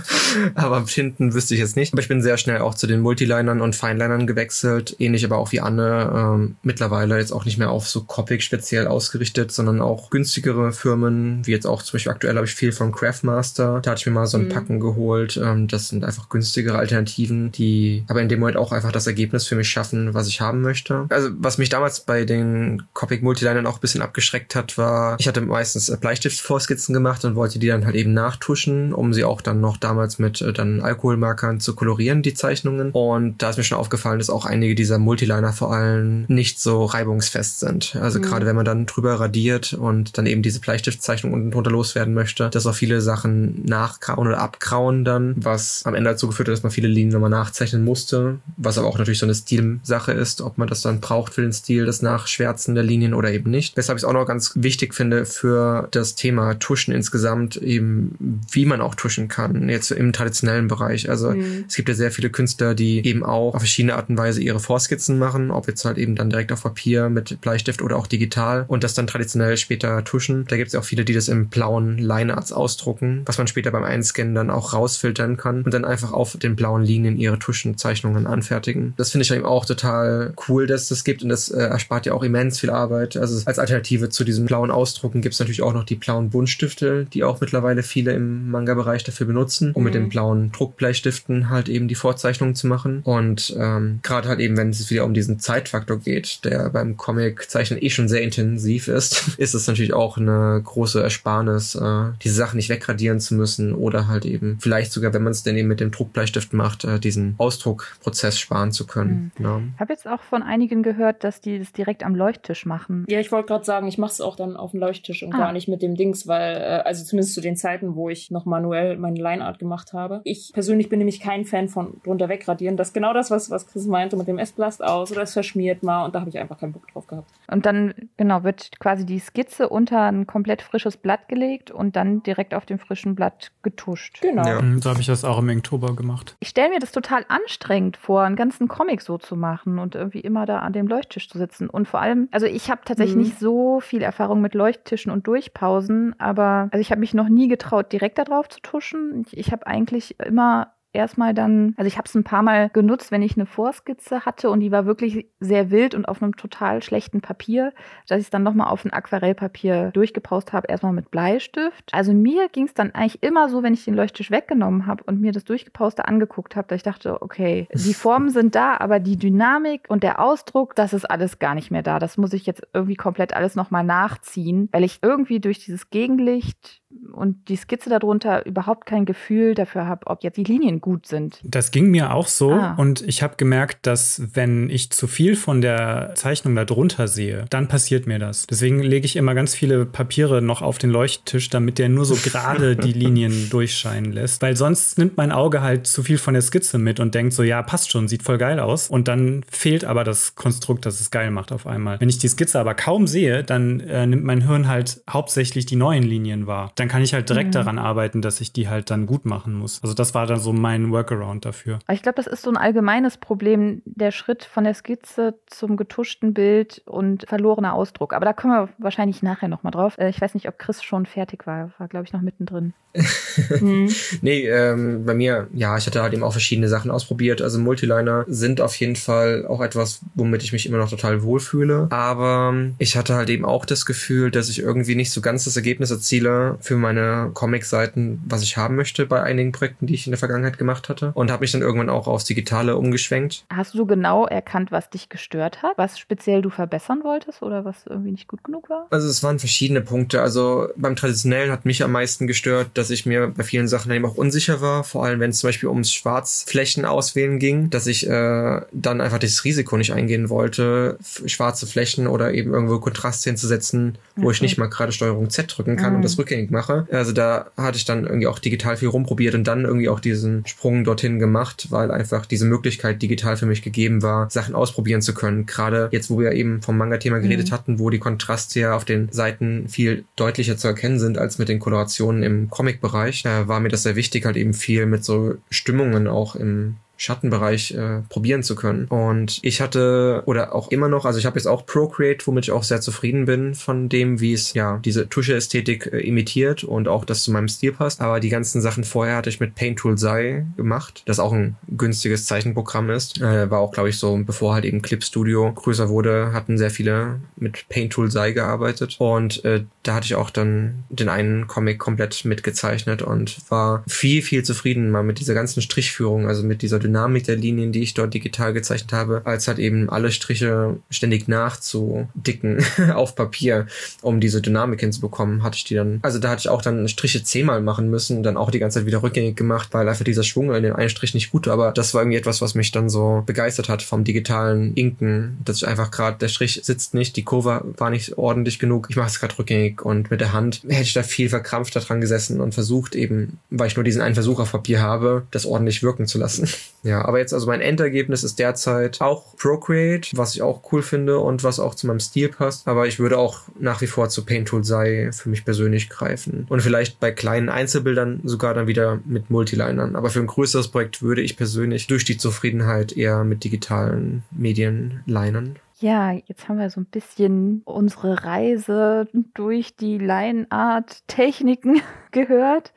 [0.55, 1.93] aber Tinten wüsste ich jetzt nicht.
[1.93, 4.97] Aber ich bin sehr schnell auch zu den Multilinern und Feinlinern gewechselt.
[4.99, 6.13] Ähnlich aber auch wie Anne.
[6.15, 11.47] Ähm, mittlerweile jetzt auch nicht mehr auf so Copic speziell ausgerichtet, sondern auch günstigere Firmen,
[11.47, 13.81] wie jetzt auch zum Beispiel aktuell habe ich viel von Craftmaster.
[13.83, 14.49] Da hatte ich mir mal so ein mhm.
[14.51, 15.41] Packen geholt.
[15.43, 19.47] Ähm, das sind einfach günstigere Alternativen, die aber in dem Moment auch einfach das Ergebnis
[19.47, 21.07] für mich schaffen, was ich haben möchte.
[21.09, 25.29] Also was mich damals bei den Copic Multilinern auch ein bisschen abgeschreckt hat, war, ich
[25.29, 29.61] hatte meistens Bleistift-Vorskizzen gemacht und wollte die dann halt eben nachtuschen, um sie auch dann
[29.61, 32.91] noch damals mit äh, dann Alkoholmarkern zu kolorieren, die Zeichnungen.
[32.93, 36.85] Und da ist mir schon aufgefallen, dass auch einige dieser Multiliner vor allem nicht so
[36.85, 37.97] reibungsfest sind.
[38.01, 38.23] Also mhm.
[38.23, 42.51] gerade wenn man dann drüber radiert und dann eben diese Bleistiftzeichnung unten drunter loswerden möchte,
[42.51, 46.63] dass auch viele Sachen nachgrauen oder abgrauen dann, was am Ende dazu geführt hat, dass
[46.63, 50.59] man viele Linien nochmal nachzeichnen musste, was aber auch natürlich so eine Stilsache ist, ob
[50.59, 53.77] man das dann braucht für den Stil, das Nachschwärzen der Linien oder eben nicht.
[53.77, 58.67] Weshalb ich es auch noch ganz wichtig finde für das Thema Tuschen insgesamt, eben wie
[58.67, 61.09] man auch tuschen kann, jetzt im traditionellen Bereich.
[61.09, 61.65] Also mhm.
[61.69, 64.61] es gibt ja sehr viele Künstler, die eben auch auf verschiedene Art und Weise ihre
[64.61, 68.65] Vorskizzen machen, ob jetzt halt eben dann direkt auf Papier mit Bleistift oder auch digital
[68.69, 70.45] und das dann traditionell später tuschen.
[70.49, 73.71] Da gibt es ja auch viele, die das im blauen Linearts ausdrucken, was man später
[73.71, 78.27] beim Einscannen dann auch rausfiltern kann und dann einfach auf den blauen Linien ihre Tuschenzeichnungen
[78.27, 78.95] anfertigen.
[78.97, 82.13] Das finde ich eben auch total cool, dass das gibt und das äh, erspart ja
[82.13, 83.17] auch immens viel Arbeit.
[83.17, 87.07] Also als Alternative zu diesem blauen Ausdrucken gibt es natürlich auch noch die blauen Buntstifte,
[87.13, 91.89] die auch mittlerweile viele im Manga-Bereich dafür benutzen, um mit den blauen Druckbleistiften halt eben
[91.89, 93.01] die Vorzeichnungen zu machen.
[93.05, 97.83] Und ähm, gerade halt eben, wenn es wieder um diesen Zeitfaktor geht, der beim Comic-Zeichnen
[97.83, 102.57] eh schon sehr intensiv ist, ist es natürlich auch eine große Ersparnis, äh, diese Sachen
[102.57, 105.81] nicht wegradieren zu müssen oder halt eben vielleicht sogar, wenn man es denn eben mit
[105.81, 109.33] dem Druckbleistift macht, äh, diesen Ausdruckprozess sparen zu können.
[109.39, 109.45] Mhm.
[109.45, 109.61] Ja.
[109.75, 113.05] Ich habe jetzt auch von einigen gehört, dass die das direkt am Leuchttisch machen.
[113.09, 115.39] Ja, ich wollte gerade sagen, ich mache es auch dann auf dem Leuchttisch und ah.
[115.39, 118.45] gar nicht mit dem Dings, weil, äh, also zumindest zu den Zeiten, wo ich noch
[118.45, 120.21] manuell meine Lineart gemacht habe.
[120.25, 122.77] Ich persönlich bin nämlich kein Fan von drunter wegradieren.
[122.77, 125.83] Das ist genau das, was, was Chris meinte mit dem S-Blast aus oder es verschmiert
[125.83, 127.31] mal und da habe ich einfach keinen Bock drauf gehabt.
[127.51, 132.23] Und dann, genau, wird quasi die Skizze unter ein komplett frisches Blatt gelegt und dann
[132.23, 134.21] direkt auf dem frischen Blatt getuscht.
[134.21, 134.47] Genau.
[134.47, 134.61] Ja.
[134.61, 136.37] Mhm, so habe ich das auch im Inktober gemacht.
[136.41, 140.21] Ich stelle mir das total anstrengend vor, einen ganzen Comic so zu machen und irgendwie
[140.21, 141.69] immer da an dem Leuchttisch zu sitzen.
[141.69, 143.23] Und vor allem, also ich habe tatsächlich mhm.
[143.23, 147.49] nicht so viel Erfahrung mit Leuchttischen und Durchpausen, aber also ich habe mich noch nie
[147.49, 149.25] getraut, direkt da drauf zu tuschen.
[149.27, 153.11] Ich, ich habe eigentlich immer erstmal dann, also ich habe es ein paar Mal genutzt,
[153.13, 156.83] wenn ich eine Vorskizze hatte und die war wirklich sehr wild und auf einem total
[156.83, 157.73] schlechten Papier,
[158.07, 161.93] dass ich es dann nochmal auf ein Aquarellpapier durchgepaust habe, erstmal mit Bleistift.
[161.93, 165.21] Also mir ging es dann eigentlich immer so, wenn ich den Leuchttisch weggenommen habe und
[165.21, 169.17] mir das Durchgepauste angeguckt habe, dass ich dachte, okay, die Formen sind da, aber die
[169.17, 171.99] Dynamik und der Ausdruck, das ist alles gar nicht mehr da.
[171.99, 176.83] Das muss ich jetzt irgendwie komplett alles nochmal nachziehen, weil ich irgendwie durch dieses Gegenlicht
[177.13, 181.39] und die Skizze darunter überhaupt kein Gefühl dafür habe, ob jetzt die Linien gut sind.
[181.45, 182.75] Das ging mir auch so ah.
[182.77, 187.69] und ich habe gemerkt, dass wenn ich zu viel von der Zeichnung darunter sehe, dann
[187.69, 188.47] passiert mir das.
[188.47, 192.15] Deswegen lege ich immer ganz viele Papiere noch auf den Leuchttisch, damit der nur so
[192.23, 196.43] gerade die Linien durchscheinen lässt, weil sonst nimmt mein Auge halt zu viel von der
[196.43, 199.85] Skizze mit und denkt so, ja, passt schon, sieht voll geil aus und dann fehlt
[199.85, 202.01] aber das Konstrukt, das es geil macht auf einmal.
[202.01, 205.77] Wenn ich die Skizze aber kaum sehe, dann äh, nimmt mein Hirn halt hauptsächlich die
[205.77, 206.73] neuen Linien wahr.
[206.75, 207.53] Dann dann kann ich halt direkt mhm.
[207.53, 209.83] daran arbeiten, dass ich die halt dann gut machen muss.
[209.83, 211.79] Also das war dann so mein Workaround dafür.
[211.91, 216.35] Ich glaube, das ist so ein allgemeines Problem, der Schritt von der Skizze zum getuschten
[216.35, 218.13] Bild und verlorener Ausdruck.
[218.13, 219.99] Aber da kommen wir wahrscheinlich nachher nochmal drauf.
[219.99, 221.71] Äh, ich weiß nicht, ob Chris schon fertig war.
[221.79, 222.75] War, glaube ich, noch mittendrin.
[223.49, 223.89] hm.
[224.23, 227.43] Nee, ähm, bei mir, ja, ich hatte halt eben auch verschiedene Sachen ausprobiert.
[227.43, 231.89] Also Multiliner sind auf jeden Fall auch etwas, womit ich mich immer noch total wohlfühle.
[231.91, 235.57] Aber ich hatte halt eben auch das Gefühl, dass ich irgendwie nicht so ganz das
[235.57, 240.13] Ergebnis erziele für meine Comic-Seiten, was ich haben möchte bei einigen Projekten, die ich in
[240.13, 241.13] der Vergangenheit gemacht hatte.
[241.15, 243.45] Und habe mich dann irgendwann auch aufs Digitale umgeschwenkt.
[243.51, 245.73] Hast du genau erkannt, was dich gestört hat?
[245.77, 248.87] Was speziell du verbessern wolltest oder was irgendwie nicht gut genug war?
[248.91, 250.23] Also es waren verschiedene Punkte.
[250.23, 254.05] Also beim Traditionellen hat mich am meisten gestört, dass ich mir bei vielen Sachen eben
[254.05, 254.85] auch unsicher war.
[254.85, 259.19] Vor allem, wenn es zum Beispiel ums Schwarzflächen auswählen ging, dass ich äh, dann einfach
[259.19, 264.33] das Risiko nicht eingehen wollte, schwarze Flächen oder eben irgendwo Kontrast hinzusetzen, wo okay.
[264.33, 265.97] ich nicht mal gerade Steuerung Z drücken kann mhm.
[265.97, 266.87] und das rückgängig mache.
[266.91, 270.45] Also da hatte ich dann irgendwie auch digital viel rumprobiert und dann irgendwie auch diesen
[270.49, 275.15] Sprung dorthin gemacht, weil einfach diese Möglichkeit digital für mich gegeben war, Sachen ausprobieren zu
[275.15, 275.47] können.
[275.47, 277.55] Gerade jetzt, wo wir eben vom Manga-Thema geredet mhm.
[277.55, 281.49] hatten, wo die Kontraste ja auf den Seiten viel deutlicher zu erkennen sind als mit
[281.49, 285.37] den Kolorationen im Comic-Bereich, äh, war mir das sehr wichtig, halt eben viel mit so
[285.51, 288.87] Stimmungen auch im Schattenbereich äh, probieren zu können.
[288.87, 292.51] Und ich hatte oder auch immer noch, also ich habe jetzt auch Procreate, womit ich
[292.51, 297.05] auch sehr zufrieden bin von dem, wie es ja diese Tusche-Ästhetik äh, imitiert und auch
[297.05, 298.01] das zu meinem Stil passt.
[298.01, 301.57] Aber die ganzen Sachen vorher hatte ich mit Paint Tool Sai gemacht, das auch ein
[301.69, 303.21] günstiges Zeichenprogramm ist.
[303.21, 306.71] Äh, war auch, glaube ich, so, bevor halt eben Clip Studio größer wurde, hatten sehr
[306.71, 308.97] viele mit Paint Tool Sai gearbeitet.
[308.99, 314.21] Und äh, da hatte ich auch dann den einen Comic komplett mitgezeichnet und war viel,
[314.21, 317.95] viel zufrieden mal mit dieser ganzen Strichführung, also mit dieser Dynamik der Linien, die ich
[317.95, 323.67] dort digital gezeichnet habe, als halt eben alle Striche ständig nachzudicken auf Papier,
[324.03, 327.23] um diese Dynamik hinzubekommen, hatte ich die dann, also da hatte ich auch dann Striche
[327.23, 330.53] zehnmal machen müssen, dann auch die ganze Zeit wieder rückgängig gemacht, weil einfach dieser Schwung
[330.55, 332.89] in dem einen Strich nicht gut war, aber das war irgendwie etwas, was mich dann
[332.89, 337.25] so begeistert hat vom digitalen Inken, dass ich einfach gerade, der Strich sitzt nicht, die
[337.25, 340.83] Kurve war nicht ordentlich genug, ich mache es gerade rückgängig und mit der Hand hätte
[340.83, 344.41] ich da viel verkrampfter dran gesessen und versucht eben, weil ich nur diesen einen Versuch
[344.41, 346.49] auf Papier habe, das ordentlich wirken zu lassen.
[346.83, 351.19] Ja, aber jetzt also mein Endergebnis ist derzeit auch Procreate, was ich auch cool finde
[351.19, 352.69] und was auch zu meinem Stil passt.
[352.69, 356.47] Aber ich würde auch nach wie vor zu Paint Tool sei für mich persönlich greifen.
[356.49, 359.97] Und vielleicht bei kleinen Einzelbildern sogar dann wieder mit Multilinern.
[359.97, 365.03] Aber für ein größeres Projekt würde ich persönlich durch die Zufriedenheit eher mit digitalen Medien
[365.07, 365.59] linen.
[365.81, 372.73] Ja, jetzt haben wir so ein bisschen unsere Reise durch die Line-Art-Techniken gehört.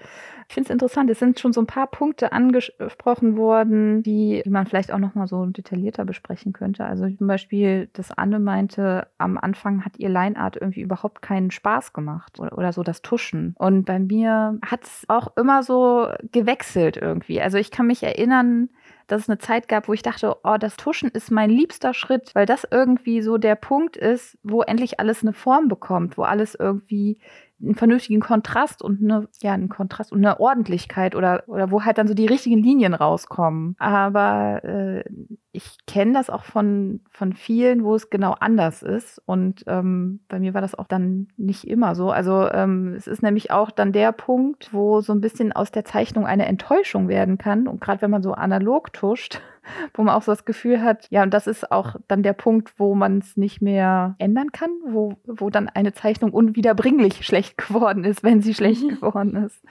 [0.52, 1.10] Ich finde es interessant.
[1.10, 5.16] Es sind schon so ein paar Punkte angesprochen worden, die, die man vielleicht auch noch
[5.16, 6.84] mal so detaillierter besprechen könnte.
[6.84, 11.94] Also zum Beispiel, dass Anne meinte, am Anfang hat ihr Lineart irgendwie überhaupt keinen Spaß
[11.94, 13.56] gemacht oder, oder so das Tuschen.
[13.60, 17.40] Und bei mir hat es auch immer so gewechselt irgendwie.
[17.40, 18.68] Also ich kann mich erinnern,
[19.08, 22.32] dass es eine Zeit gab, wo ich dachte, oh, das Tuschen ist mein liebster Schritt,
[22.34, 26.56] weil das irgendwie so der Punkt ist, wo endlich alles eine Form bekommt, wo alles
[26.56, 27.20] irgendwie
[27.62, 31.98] einen vernünftigen Kontrast und eine, ja, einen Kontrast und eine Ordentlichkeit oder, oder wo halt
[31.98, 33.76] dann so die richtigen Linien rauskommen.
[33.80, 35.04] Aber äh,
[35.52, 39.22] ich kenne das auch von, von vielen, wo es genau anders ist.
[39.26, 42.12] Und ähm, bei mir war das auch dann nicht immer so.
[42.12, 45.86] Also ähm, es ist nämlich auch dann der Punkt, wo so ein bisschen aus der
[45.86, 47.68] Zeichnung eine Enttäuschung werden kann.
[47.68, 49.42] Und gerade wenn man so analog tuscht,
[49.94, 52.74] wo man auch so das Gefühl hat, ja, und das ist auch dann der Punkt,
[52.78, 58.04] wo man es nicht mehr ändern kann, wo, wo dann eine Zeichnung unwiederbringlich schlecht geworden
[58.04, 59.64] ist, wenn sie schlecht geworden ist.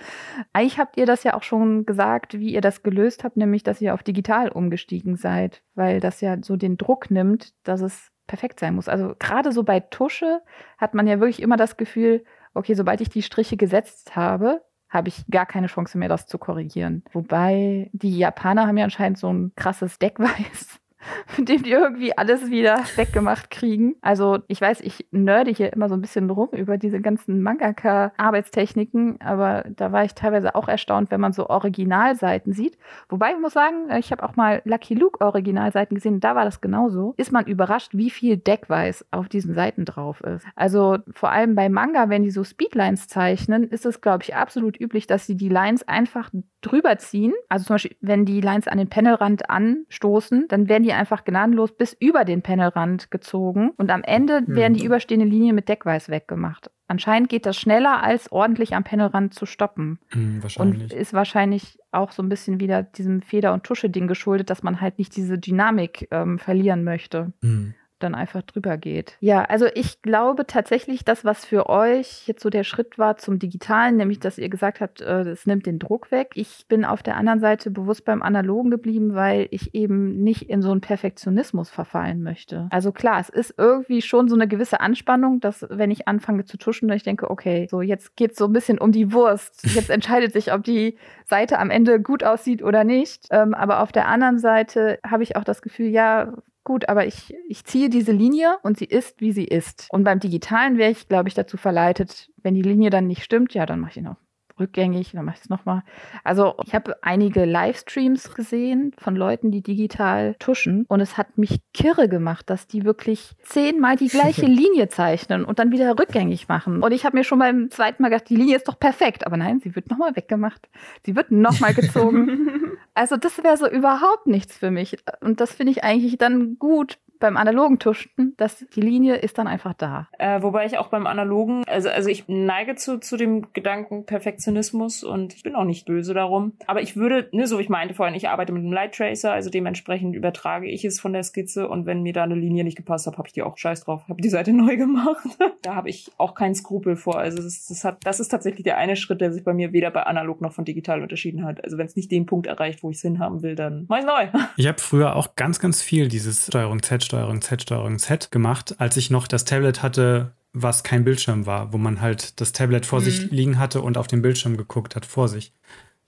[0.53, 3.81] Eigentlich habt ihr das ja auch schon gesagt, wie ihr das gelöst habt, nämlich, dass
[3.81, 8.61] ihr auf digital umgestiegen seid, weil das ja so den Druck nimmt, dass es perfekt
[8.61, 8.89] sein muss.
[8.89, 10.41] Also gerade so bei Tusche
[10.79, 12.25] hat man ja wirklich immer das Gefühl,
[12.55, 16.37] okay, sobald ich die Striche gesetzt habe, habe ich gar keine Chance mehr, das zu
[16.37, 17.03] korrigieren.
[17.13, 20.81] Wobei die Japaner haben ja anscheinend so ein krasses Deckweiß
[21.37, 23.97] mit dem die irgendwie alles wieder weggemacht kriegen.
[24.01, 29.21] Also ich weiß, ich nerde hier immer so ein bisschen rum über diese ganzen Mangaka-Arbeitstechniken,
[29.21, 32.79] aber da war ich teilweise auch erstaunt, wenn man so Originalseiten sieht.
[33.09, 36.61] Wobei ich muss sagen, ich habe auch mal Lucky Luke Originalseiten gesehen, da war das
[36.61, 37.15] genauso.
[37.17, 40.47] Ist man überrascht, wie viel Deckweiß auf diesen Seiten drauf ist.
[40.55, 44.81] Also vor allem bei Manga, wenn die so Speedlines zeichnen, ist es, glaube ich, absolut
[44.81, 47.33] üblich, dass sie die Lines einfach drüber ziehen.
[47.49, 51.25] Also zum Beispiel, wenn die Lines an den Panelrand anstoßen, dann werden die die einfach
[51.25, 54.57] gnadenlos bis über den Panelrand gezogen und am Ende mhm.
[54.57, 56.69] werden die überstehende Linie mit Deckweiß weggemacht.
[56.89, 60.01] Anscheinend geht das schneller, als ordentlich am Panelrand zu stoppen.
[60.13, 60.83] Mhm, wahrscheinlich.
[60.83, 64.81] Und ist wahrscheinlich auch so ein bisschen wieder diesem Feder- und Tusche-Ding geschuldet, dass man
[64.81, 67.33] halt nicht diese Dynamik ähm, verlieren möchte.
[67.43, 67.75] Mhm.
[68.03, 69.17] Dann einfach drüber geht.
[69.21, 73.39] Ja, also ich glaube tatsächlich, das, was für euch jetzt so der Schritt war zum
[73.39, 76.33] Digitalen, nämlich, dass ihr gesagt habt, es äh, nimmt den Druck weg.
[76.35, 80.63] Ich bin auf der anderen Seite bewusst beim Analogen geblieben, weil ich eben nicht in
[80.63, 82.69] so einen Perfektionismus verfallen möchte.
[82.71, 86.57] Also klar, es ist irgendwie schon so eine gewisse Anspannung, dass wenn ich anfange zu
[86.57, 89.65] tuschen, dann ich denke, okay, so jetzt geht es so ein bisschen um die Wurst.
[89.75, 93.27] Jetzt entscheidet sich, ob die Seite am Ende gut aussieht oder nicht.
[93.31, 96.35] Ähm, aber auf der anderen Seite habe ich auch das Gefühl, ja,
[96.65, 99.87] gut, aber ich, ich ziehe diese Linie und sie ist, wie sie ist.
[99.91, 103.55] Und beim Digitalen wäre ich, glaube ich, dazu verleitet, wenn die Linie dann nicht stimmt,
[103.55, 104.17] ja, dann mache ich ihn noch
[104.61, 105.83] rückgängig, dann mache ich es nochmal.
[106.23, 111.61] Also ich habe einige Livestreams gesehen von Leuten, die digital tuschen und es hat mich
[111.73, 116.83] kirre gemacht, dass die wirklich zehnmal die gleiche Linie zeichnen und dann wieder rückgängig machen.
[116.83, 119.37] Und ich habe mir schon beim zweiten Mal gedacht, die Linie ist doch perfekt, aber
[119.37, 120.69] nein, sie wird nochmal weggemacht.
[121.05, 122.70] Sie wird nochmal gezogen.
[122.95, 124.99] also das wäre so überhaupt nichts für mich.
[125.21, 129.47] Und das finde ich eigentlich dann gut beim analogen Tuschen, dass die Linie ist dann
[129.47, 130.09] einfach da.
[130.19, 135.05] Äh, wobei ich auch beim analogen, also, also ich neige zu, zu dem Gedanken Perfektionismus
[135.05, 136.55] und ich bin auch nicht böse darum.
[136.67, 139.33] Aber ich würde, ne, so wie ich meinte vorhin, ich arbeite mit einem Light Tracer,
[139.33, 142.77] also dementsprechend übertrage ich es von der Skizze und wenn mir da eine Linie nicht
[142.77, 145.27] gepasst hat, habe ich die auch scheiß drauf, habe die Seite neu gemacht.
[145.63, 147.19] da habe ich auch keinen Skrupel vor.
[147.19, 149.91] Also das, das, hat, das ist tatsächlich der eine Schritt, der sich bei mir weder
[149.91, 151.63] bei analog noch von digital unterschieden hat.
[151.63, 154.07] Also wenn es nicht den Punkt erreicht, wo ich es hinhaben will, dann mach ich
[154.07, 154.41] neu.
[154.57, 158.77] Ich habe früher auch ganz, ganz viel dieses Steuerung Z Steuerung Z, Steuerung Z gemacht,
[158.79, 162.87] als ich noch das Tablet hatte, was kein Bildschirm war, wo man halt das Tablet
[162.87, 163.05] vor mhm.
[163.05, 165.53] sich liegen hatte und auf den Bildschirm geguckt hat, vor sich.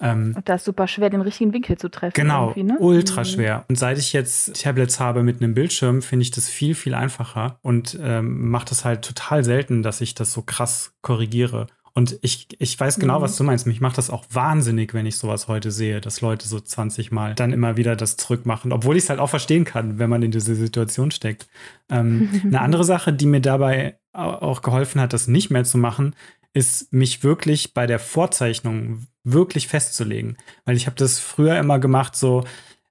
[0.00, 2.14] Ähm, und da ist super schwer, den richtigen Winkel zu treffen.
[2.14, 2.76] Genau, ne?
[2.78, 3.26] ultra mhm.
[3.26, 3.64] schwer.
[3.68, 7.58] Und seit ich jetzt Tablets habe mit einem Bildschirm, finde ich das viel, viel einfacher
[7.62, 11.66] und ähm, mache das halt total selten, dass ich das so krass korrigiere.
[11.94, 13.22] Und ich, ich weiß genau, mhm.
[13.22, 13.66] was du meinst.
[13.66, 17.34] Mich macht das auch wahnsinnig, wenn ich sowas heute sehe, dass Leute so 20 Mal
[17.34, 20.30] dann immer wieder das zurückmachen, obwohl ich es halt auch verstehen kann, wenn man in
[20.30, 21.48] diese Situation steckt.
[21.90, 26.14] Ähm, eine andere Sache, die mir dabei auch geholfen hat, das nicht mehr zu machen,
[26.52, 30.36] ist mich wirklich bei der Vorzeichnung wirklich festzulegen.
[30.64, 32.44] Weil ich habe das früher immer gemacht, so,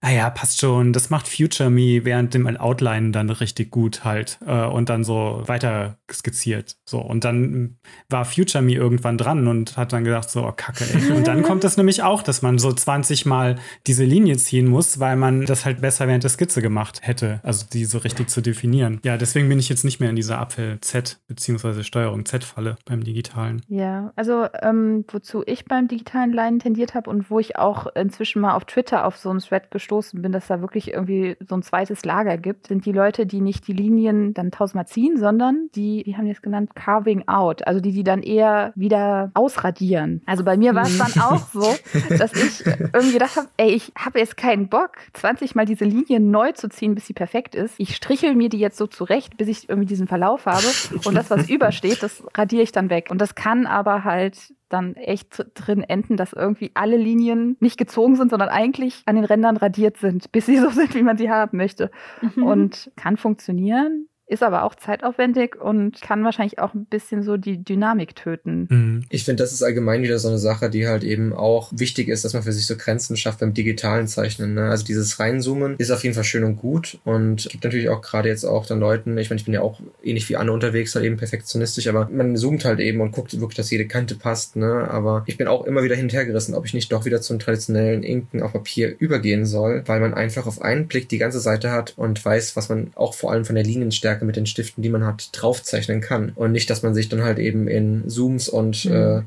[0.03, 4.39] ah ja, passt schon, das macht Future Me während dem Outline dann richtig gut halt
[4.45, 6.75] äh, und dann so weiter skizziert.
[6.85, 7.77] So, und dann
[8.09, 11.11] war Future Me irgendwann dran und hat dann gedacht, so, oh, kacke, ey.
[11.11, 14.99] Und dann kommt das nämlich auch, dass man so 20 Mal diese Linie ziehen muss,
[14.99, 18.41] weil man das halt besser während der Skizze gemacht hätte, also die so richtig zu
[18.41, 18.99] definieren.
[19.03, 23.03] Ja, deswegen bin ich jetzt nicht mehr in dieser Apfel Z beziehungsweise Steuerung Z-Falle beim
[23.03, 23.61] Digitalen.
[23.67, 28.41] Ja, also ähm, wozu ich beim digitalen Leinen tendiert habe und wo ich auch inzwischen
[28.41, 31.56] mal auf Twitter auf so einen Thread gestoßen gestoßen bin, dass da wirklich irgendwie so
[31.56, 35.69] ein zweites Lager gibt, sind die Leute, die nicht die Linien dann tausendmal ziehen, sondern
[35.75, 37.67] die, wie haben die es genannt, carving out.
[37.67, 40.21] Also die, die dann eher wieder ausradieren.
[40.25, 41.75] Also bei mir war es dann auch so,
[42.17, 46.21] dass ich irgendwie gedacht habe, ey, ich habe jetzt keinen Bock, 20 Mal diese Linie
[46.21, 47.75] neu zu ziehen, bis sie perfekt ist.
[47.77, 50.67] Ich strichel mir die jetzt so zurecht, bis ich irgendwie diesen Verlauf habe.
[51.04, 53.08] Und das, was übersteht, das radiere ich dann weg.
[53.10, 58.15] Und das kann aber halt dann echt drin enden, dass irgendwie alle Linien nicht gezogen
[58.15, 61.29] sind, sondern eigentlich an den Rändern radiert sind, bis sie so sind, wie man sie
[61.29, 61.91] haben möchte.
[62.21, 62.43] Mhm.
[62.43, 67.62] Und kann funktionieren, ist aber auch zeitaufwendig und kann wahrscheinlich auch ein bisschen so die
[67.62, 68.67] Dynamik töten.
[68.70, 69.06] Mhm.
[69.10, 72.24] Ich finde, das ist allgemein wieder so eine Sache, die halt eben auch wichtig ist,
[72.24, 74.54] dass man für sich so Grenzen schafft beim digitalen Zeichnen.
[74.54, 74.70] Ne?
[74.70, 78.30] Also dieses Reinzoomen ist auf jeden Fall schön und gut und gibt natürlich auch gerade
[78.30, 81.04] jetzt auch dann Leuten, ich meine, ich bin ja auch ähnlich wie Anne unterwegs, halt
[81.04, 84.56] eben perfektionistisch, aber man zoomt halt eben und guckt wirklich, dass jede Kante passt.
[84.56, 84.88] Ne?
[84.89, 88.41] Aber ich bin auch immer wieder hinterhergerissen, ob ich nicht doch wieder zum traditionellen Inken
[88.41, 92.24] auf Papier übergehen soll, weil man einfach auf einen Blick die ganze Seite hat und
[92.24, 95.05] weiß, was man auch vor allem von der Linienstärke Stärke mit den Stiften, die man
[95.05, 96.31] hat, draufzeichnen kann.
[96.36, 98.93] Und nicht, dass man sich dann halt eben in Zooms und mhm.
[98.93, 99.21] äh,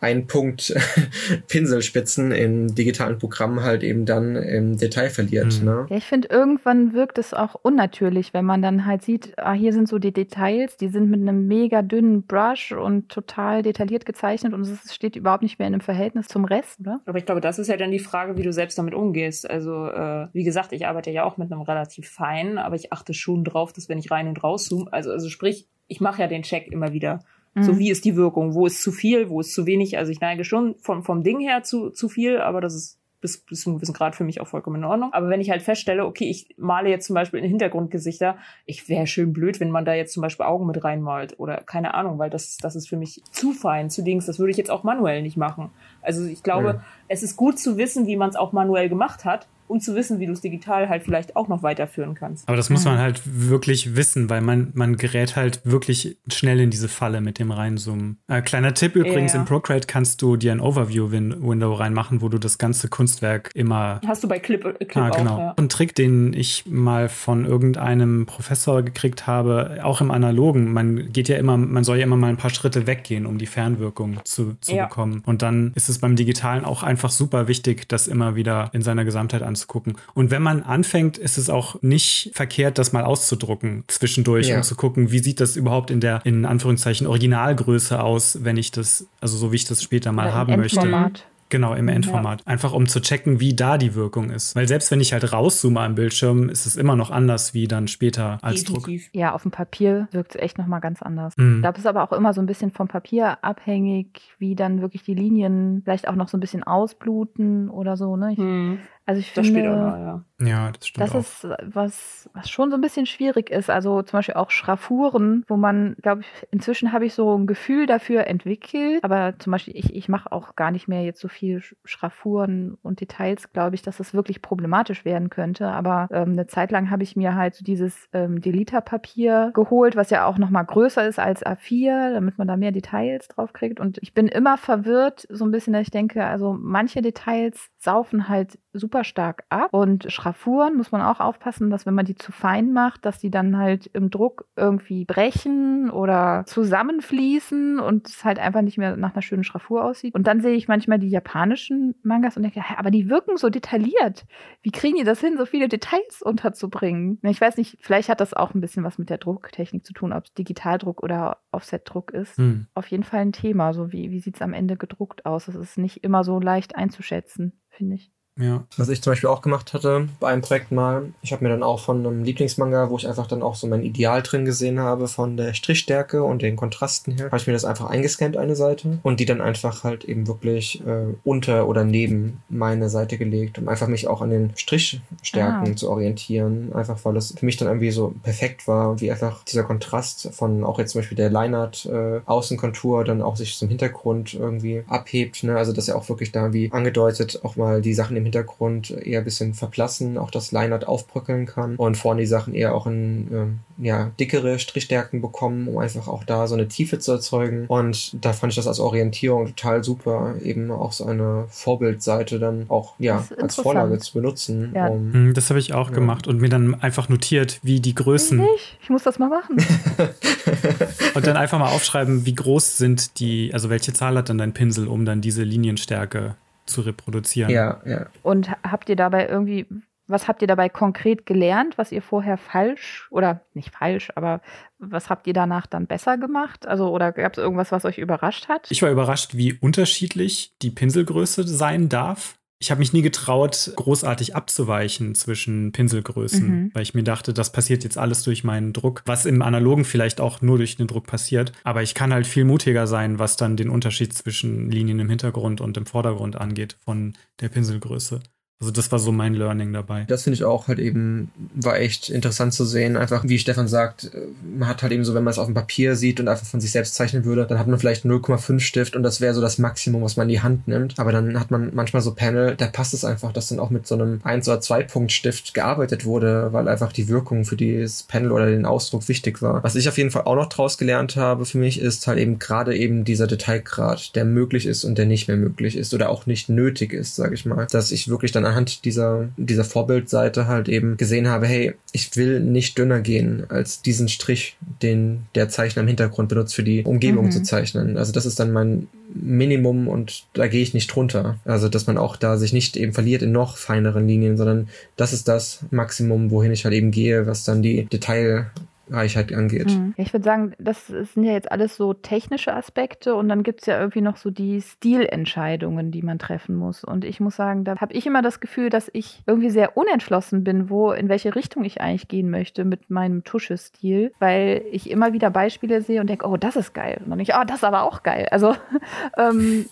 [0.00, 0.74] ein Punkt
[1.48, 5.60] Pinselspitzen in digitalen Programmen halt eben dann im Detail verliert.
[5.60, 5.64] Mhm.
[5.64, 5.86] Ne?
[5.90, 9.72] Ja, ich finde, irgendwann wirkt es auch unnatürlich, wenn man dann halt sieht, ah, hier
[9.72, 14.54] sind so die Details, die sind mit einem mega dünnen Brush und total detailliert gezeichnet
[14.54, 17.00] und es steht überhaupt nicht mehr in einem Verhältnis zum Rest, oder?
[17.06, 19.48] Aber ich glaube, das ist ja dann die Frage, wie du selbst damit umgehst.
[19.48, 23.14] Also, äh, wie gesagt, ich arbeite ja auch mit einem relativ feinen, aber ich achte
[23.14, 26.28] schon drauf, dass wenn ich rein und raus zoome, also, also sprich, ich mache ja
[26.28, 27.20] den Check immer wieder.
[27.54, 27.78] So mhm.
[27.78, 28.54] wie ist die Wirkung?
[28.54, 29.28] Wo ist zu viel?
[29.30, 29.98] Wo ist zu wenig?
[29.98, 33.38] Also ich neige schon vom, vom Ding her zu, zu viel, aber das ist bis,
[33.38, 35.12] bis zu einem gewissen Grad für mich auch vollkommen in Ordnung.
[35.12, 39.06] Aber wenn ich halt feststelle, okay, ich male jetzt zum Beispiel in Hintergrundgesichter, ich wäre
[39.06, 42.30] schön blöd, wenn man da jetzt zum Beispiel Augen mit reinmalt oder keine Ahnung, weil
[42.30, 45.22] das, das ist für mich zu fein, zu Dings, das würde ich jetzt auch manuell
[45.22, 45.70] nicht machen.
[46.00, 46.80] Also ich glaube, mhm.
[47.08, 50.18] es ist gut zu wissen, wie man es auch manuell gemacht hat, um zu wissen,
[50.18, 52.48] wie du es digital halt vielleicht auch noch weiterführen kannst.
[52.48, 56.70] Aber das muss man halt wirklich wissen, weil man, man gerät halt wirklich schnell in
[56.70, 58.18] diese Falle mit dem Reinzoomen.
[58.28, 59.40] Äh, kleiner Tipp übrigens, ja.
[59.40, 64.00] in Procreate kannst du dir ein Overview-Window reinmachen, wo du das ganze Kunstwerk immer.
[64.06, 65.34] Hast du bei Clip, äh, Clip ah, genau.
[65.34, 65.54] auch, ja.
[65.56, 70.72] Ein Trick, den ich mal von irgendeinem Professor gekriegt habe, auch im Analogen.
[70.72, 73.46] Man geht ja immer, man soll ja immer mal ein paar Schritte weggehen, um die
[73.46, 74.86] Fernwirkung zu, zu ja.
[74.86, 75.22] bekommen.
[75.26, 79.04] Und dann ist es beim Digitalen auch einfach super wichtig, das immer wieder in seiner
[79.04, 79.96] Gesamtheit anzugucken.
[80.14, 84.56] Und wenn man anfängt, ist es auch nicht verkehrt, das mal auszudrucken zwischendurch, ja.
[84.56, 88.70] um zu gucken, wie sieht das überhaupt in der, in Anführungszeichen, Originalgröße aus, wenn ich
[88.70, 91.12] das, also so wie ich das später mal Oder haben möchte.
[91.50, 92.40] Genau, im Endformat.
[92.40, 92.46] Ja.
[92.46, 94.54] Einfach um zu checken, wie da die Wirkung ist.
[94.54, 97.88] Weil selbst wenn ich halt rauszoome am Bildschirm, ist es immer noch anders wie dann
[97.88, 99.04] später als Definitiv.
[99.04, 99.14] Druck.
[99.14, 101.34] Ja, auf dem Papier wirkt es echt nochmal ganz anders.
[101.38, 101.62] Mhm.
[101.62, 105.14] Da ist aber auch immer so ein bisschen vom Papier abhängig, wie dann wirklich die
[105.14, 108.16] Linien vielleicht auch noch so ein bisschen ausbluten oder so.
[108.16, 108.32] Ne?
[108.32, 108.78] Ich, mhm.
[109.08, 110.46] Also ich das finde, mal, ja.
[110.46, 110.70] ja.
[110.70, 111.02] das stimmt.
[111.02, 111.20] Das auch.
[111.20, 113.70] ist was, was schon so ein bisschen schwierig ist.
[113.70, 117.86] Also zum Beispiel auch Schraffuren, wo man, glaube ich, inzwischen habe ich so ein Gefühl
[117.86, 119.02] dafür entwickelt.
[119.02, 123.00] Aber zum Beispiel, ich, ich mache auch gar nicht mehr jetzt so viel Schraffuren und
[123.00, 125.68] Details, glaube ich, dass das wirklich problematisch werden könnte.
[125.68, 130.10] Aber ähm, eine Zeit lang habe ich mir halt so dieses ähm, Delita-Papier geholt, was
[130.10, 133.80] ja auch nochmal größer ist als A4, damit man da mehr Details drauf kriegt.
[133.80, 138.28] Und ich bin immer verwirrt, so ein bisschen, dass ich denke, also manche Details saufen
[138.28, 139.68] halt super stark ab.
[139.72, 143.30] Und Schraffuren muss man auch aufpassen, dass wenn man die zu fein macht, dass die
[143.30, 149.14] dann halt im Druck irgendwie brechen oder zusammenfließen und es halt einfach nicht mehr nach
[149.14, 150.14] einer schönen Schraffur aussieht.
[150.14, 154.26] Und dann sehe ich manchmal die japanischen Mangas und denke, aber die wirken so detailliert.
[154.62, 157.18] Wie kriegen die das hin, so viele Details unterzubringen?
[157.22, 160.12] Ich weiß nicht, vielleicht hat das auch ein bisschen was mit der Drucktechnik zu tun,
[160.12, 162.36] ob es Digitaldruck oder Offsetdruck ist.
[162.36, 162.66] Hm.
[162.74, 163.72] Auf jeden Fall ein Thema.
[163.72, 165.46] So wie, wie sieht es am Ende gedruckt aus?
[165.46, 168.12] Das ist nicht immer so leicht einzuschätzen, finde ich.
[168.38, 168.64] Ja.
[168.76, 171.62] Was ich zum Beispiel auch gemacht hatte bei einem Projekt mal, ich habe mir dann
[171.62, 175.08] auch von einem Lieblingsmanga, wo ich einfach dann auch so mein Ideal drin gesehen habe
[175.08, 178.98] von der Strichstärke und den Kontrasten her, habe ich mir das einfach eingescannt, eine Seite,
[179.02, 183.68] und die dann einfach halt eben wirklich äh, unter oder neben meine Seite gelegt, um
[183.68, 185.76] einfach mich auch an den Strichstärken ah.
[185.76, 186.72] zu orientieren.
[186.72, 190.64] Einfach weil es für mich dann irgendwie so perfekt war, wie einfach dieser Kontrast von
[190.64, 195.42] auch jetzt zum Beispiel der Leinart äh, Außenkontur dann auch sich zum Hintergrund irgendwie abhebt.
[195.42, 195.56] Ne?
[195.56, 199.20] Also dass er auch wirklich da wie angedeutet auch mal die Sachen im Hintergrund eher
[199.20, 203.28] ein bisschen verblassen, auch das Lineart aufbröckeln kann und vorne die Sachen eher auch in
[203.32, 207.66] ähm, ja, dickere Strichstärken bekommen, um einfach auch da so eine Tiefe zu erzeugen.
[207.68, 212.66] Und da fand ich das als Orientierung total super, eben auch so eine Vorbildseite dann
[212.68, 214.72] auch ja als Vorlage zu benutzen.
[214.74, 214.88] Ja.
[214.88, 215.94] Um, hm, das habe ich auch ja.
[215.94, 218.40] gemacht und mir dann einfach notiert, wie die Größen.
[218.56, 219.56] Ich, ich muss das mal machen.
[221.14, 224.52] und dann einfach mal aufschreiben, wie groß sind die, also welche Zahl hat dann dein
[224.52, 226.34] Pinsel, um dann diese Linienstärke
[226.68, 227.50] zu reproduzieren.
[227.50, 228.06] Ja, ja.
[228.22, 229.66] Und habt ihr dabei irgendwie,
[230.06, 234.40] was habt ihr dabei konkret gelernt, was ihr vorher falsch oder nicht falsch, aber
[234.78, 236.66] was habt ihr danach dann besser gemacht?
[236.66, 238.70] Also, oder gab es irgendwas, was euch überrascht hat?
[238.70, 244.34] Ich war überrascht, wie unterschiedlich die Pinselgröße sein darf ich habe mich nie getraut, großartig
[244.34, 246.70] abzuweichen zwischen Pinselgrößen, mhm.
[246.74, 250.20] weil ich mir dachte, das passiert jetzt alles durch meinen Druck, was im Analogen vielleicht
[250.20, 251.52] auch nur durch den Druck passiert.
[251.62, 255.60] Aber ich kann halt viel mutiger sein, was dann den Unterschied zwischen Linien im Hintergrund
[255.60, 258.20] und im Vordergrund angeht von der Pinselgröße.
[258.60, 260.04] Also das war so mein Learning dabei.
[260.08, 262.96] Das finde ich auch halt eben, war echt interessant zu sehen.
[262.96, 264.10] Einfach, wie Stefan sagt,
[264.42, 266.60] man hat halt eben so, wenn man es auf dem Papier sieht und einfach von
[266.60, 269.58] sich selbst zeichnen würde, dann hat man vielleicht 0,5 Stift und das wäre so das
[269.58, 270.98] Maximum, was man in die Hand nimmt.
[270.98, 273.86] Aber dann hat man manchmal so Panel, da passt es einfach, dass dann auch mit
[273.86, 278.02] so einem 1 oder 2 Punkt Stift gearbeitet wurde, weil einfach die Wirkung für dieses
[278.02, 279.62] Panel oder den Ausdruck wichtig war.
[279.62, 282.40] Was ich auf jeden Fall auch noch draus gelernt habe für mich, ist halt eben
[282.40, 286.26] gerade eben dieser Detailgrad, der möglich ist und der nicht mehr möglich ist oder auch
[286.26, 287.68] nicht nötig ist, sage ich mal.
[287.70, 292.40] Dass ich wirklich dann anhand dieser, dieser Vorbildseite halt eben gesehen habe, hey, ich will
[292.40, 297.26] nicht dünner gehen als diesen Strich, den der Zeichner im Hintergrund benutzt für die Umgebung
[297.26, 297.30] mhm.
[297.30, 297.96] zu zeichnen.
[297.96, 301.38] Also das ist dann mein Minimum und da gehe ich nicht drunter.
[301.44, 305.12] Also dass man auch da sich nicht eben verliert in noch feineren Linien, sondern das
[305.12, 308.50] ist das Maximum, wohin ich halt eben gehe, was dann die Detail
[308.90, 309.66] Reichheit angeht.
[309.66, 309.94] Mhm.
[309.96, 313.66] Ich würde sagen, das sind ja jetzt alles so technische Aspekte und dann gibt es
[313.66, 316.84] ja irgendwie noch so die Stilentscheidungen, die man treffen muss.
[316.84, 320.44] Und ich muss sagen, da habe ich immer das Gefühl, dass ich irgendwie sehr unentschlossen
[320.44, 325.12] bin, wo, in welche Richtung ich eigentlich gehen möchte mit meinem Tuschestil, weil ich immer
[325.12, 326.98] wieder Beispiele sehe und denke, oh, das ist geil.
[327.00, 328.28] Und dann denke ich, oh, das ist aber auch geil.
[328.30, 328.54] Also
[329.16, 329.66] ähm,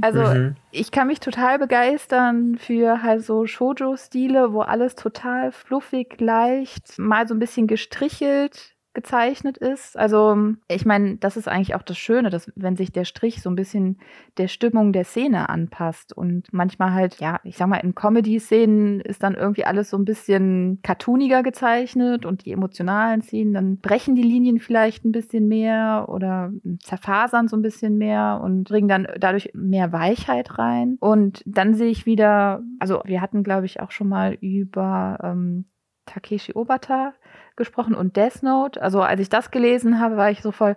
[0.00, 0.56] also mhm.
[0.70, 7.26] ich kann mich total begeistern für halt so Shoujo-Stile, wo alles total fluffig, leicht, mal
[7.26, 9.96] so ein bisschen gestrichelt gezeichnet ist.
[9.96, 10.36] Also
[10.68, 13.54] ich meine, das ist eigentlich auch das Schöne, dass wenn sich der Strich so ein
[13.54, 13.98] bisschen
[14.38, 19.22] der Stimmung der Szene anpasst und manchmal halt, ja, ich sag mal, in Comedy-Szenen ist
[19.22, 24.22] dann irgendwie alles so ein bisschen cartooniger gezeichnet und die emotionalen Szenen, dann brechen die
[24.22, 26.50] Linien vielleicht ein bisschen mehr oder
[26.82, 30.96] zerfasern so ein bisschen mehr und bringen dann dadurch mehr Weichheit rein.
[31.00, 35.66] Und dann sehe ich wieder, also wir hatten, glaube ich, auch schon mal über ähm,
[36.06, 37.12] Takeshi Obata
[37.56, 38.80] gesprochen und Death Note.
[38.80, 40.76] Also als ich das gelesen habe, war ich so voll,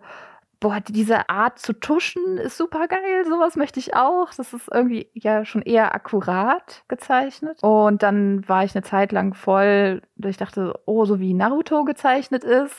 [0.59, 4.33] boah, diese Art zu tuschen ist super geil, sowas möchte ich auch.
[4.35, 7.63] Das ist irgendwie ja schon eher akkurat gezeichnet.
[7.63, 12.43] Und dann war ich eine Zeit lang voll, ich dachte, oh, so wie Naruto gezeichnet
[12.43, 12.75] ist.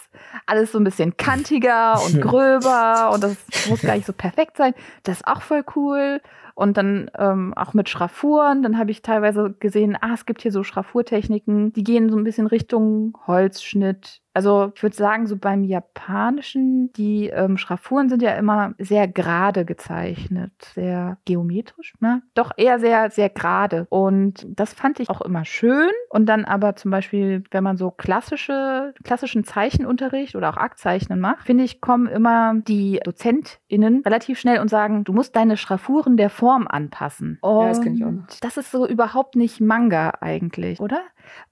[0.47, 3.37] Alles so ein bisschen kantiger und gröber und das
[3.69, 4.75] muss gar nicht so perfekt sein.
[5.05, 6.21] Das ist auch voll cool
[6.61, 8.63] und dann ähm, auch mit Schraffuren.
[8.63, 12.25] Dann habe ich teilweise gesehen, ah, es gibt hier so Schraffurtechniken, die gehen so ein
[12.25, 18.33] bisschen Richtung Holzschnitt, also ich würde sagen, so beim Japanischen, die ähm, Schraffuren sind ja
[18.33, 22.23] immer sehr gerade gezeichnet, sehr geometrisch, ne?
[22.35, 23.87] Doch eher sehr, sehr gerade.
[23.91, 25.91] Und das fand ich auch immer schön.
[26.11, 31.47] Und dann aber zum Beispiel, wenn man so klassische, klassischen Zeichenunterricht oder auch Aktzeichnen macht,
[31.47, 36.31] finde ich, kommen immer die DozentInnen relativ schnell und sagen, du musst deine Schraffuren der
[36.31, 37.39] Form anpassen.
[37.41, 38.13] Und ja, das kenne ich auch.
[38.41, 41.01] Das ist so überhaupt nicht Manga eigentlich, oder?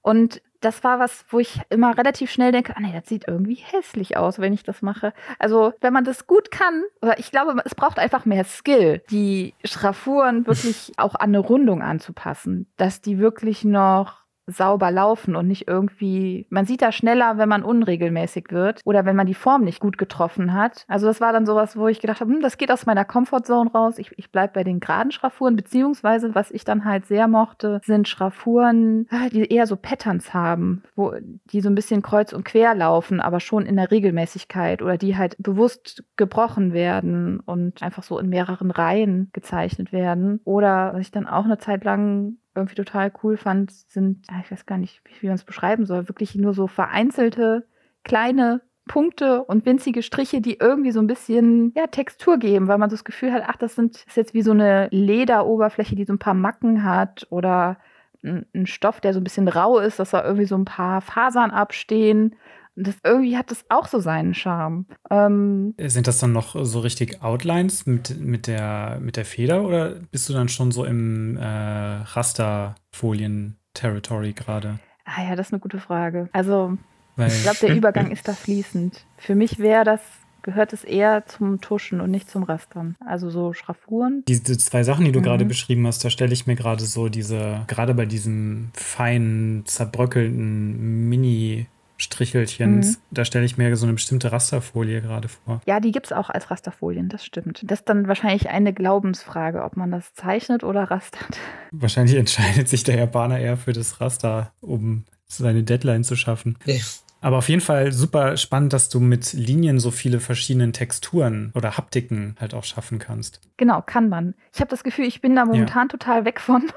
[0.01, 3.55] Und das war was, wo ich immer relativ schnell denke, ah nee, das sieht irgendwie
[3.55, 5.13] hässlich aus, wenn ich das mache.
[5.37, 9.53] Also, wenn man das gut kann, oder ich glaube, es braucht einfach mehr Skill, die
[9.63, 15.67] Schraffuren wirklich auch an eine Rundung anzupassen, dass die wirklich noch sauber laufen und nicht
[15.67, 19.79] irgendwie, man sieht da schneller, wenn man unregelmäßig wird oder wenn man die Form nicht
[19.79, 20.85] gut getroffen hat.
[20.87, 23.71] Also das war dann sowas, wo ich gedacht habe, hm, das geht aus meiner Comfortzone
[23.71, 23.97] raus.
[23.97, 28.07] Ich, ich bleibe bei den geraden Schraffuren, beziehungsweise was ich dann halt sehr mochte, sind
[28.07, 31.13] Schraffuren, ah, die eher so Patterns haben, wo
[31.45, 35.17] die so ein bisschen kreuz und quer laufen, aber schon in der Regelmäßigkeit oder die
[35.17, 40.41] halt bewusst gebrochen werden und einfach so in mehreren Reihen gezeichnet werden.
[40.43, 44.65] Oder was ich dann auch eine Zeit lang irgendwie total cool fand, sind, ich weiß
[44.65, 47.67] gar nicht, wie man es beschreiben soll, wirklich nur so vereinzelte
[48.03, 52.89] kleine Punkte und winzige Striche, die irgendwie so ein bisschen ja, Textur geben, weil man
[52.89, 56.13] so das Gefühl hat, ach, das sind, ist jetzt wie so eine Lederoberfläche, die so
[56.13, 57.77] ein paar Macken hat oder
[58.23, 61.01] ein, ein Stoff, der so ein bisschen rau ist, dass da irgendwie so ein paar
[61.01, 62.35] Fasern abstehen.
[62.81, 64.87] Das irgendwie hat das auch so seinen Charme.
[65.09, 69.95] Ähm, Sind das dann noch so richtig Outlines mit, mit, der, mit der Feder oder
[70.11, 74.79] bist du dann schon so im äh, Rasterfolien-Territory gerade?
[75.03, 76.29] Ah ja, das ist eine gute Frage.
[76.31, 76.77] Also,
[77.15, 79.05] Weil, ich glaube, der Übergang ist da fließend.
[79.17, 80.01] Für mich wäre das
[80.41, 82.95] gehört es eher zum Tuschen und nicht zum Rastern.
[83.05, 84.23] Also so Schraffuren.
[84.27, 85.23] Diese zwei Sachen, die du mhm.
[85.23, 91.09] gerade beschrieben hast, da stelle ich mir gerade so diese, gerade bei diesem feinen, zerbröckelnden
[91.09, 91.67] Mini-
[91.99, 92.97] Strichelchens.
[92.97, 93.01] Mhm.
[93.11, 95.61] Da stelle ich mir so eine bestimmte Rasterfolie gerade vor.
[95.65, 97.61] Ja, die gibt es auch als Rasterfolien, das stimmt.
[97.63, 101.37] Das ist dann wahrscheinlich eine Glaubensfrage, ob man das zeichnet oder rastert.
[101.71, 106.57] Wahrscheinlich entscheidet sich der Japaner eher für das Raster, um seine Deadline zu schaffen.
[106.65, 106.75] Ja.
[107.21, 111.77] Aber auf jeden Fall super spannend, dass du mit Linien so viele verschiedene Texturen oder
[111.77, 113.41] Haptiken halt auch schaffen kannst.
[113.57, 114.35] Genau, kann man.
[114.53, 115.97] Ich habe das Gefühl, ich bin da momentan ja.
[115.97, 116.63] total weg von.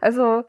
[0.00, 0.44] Also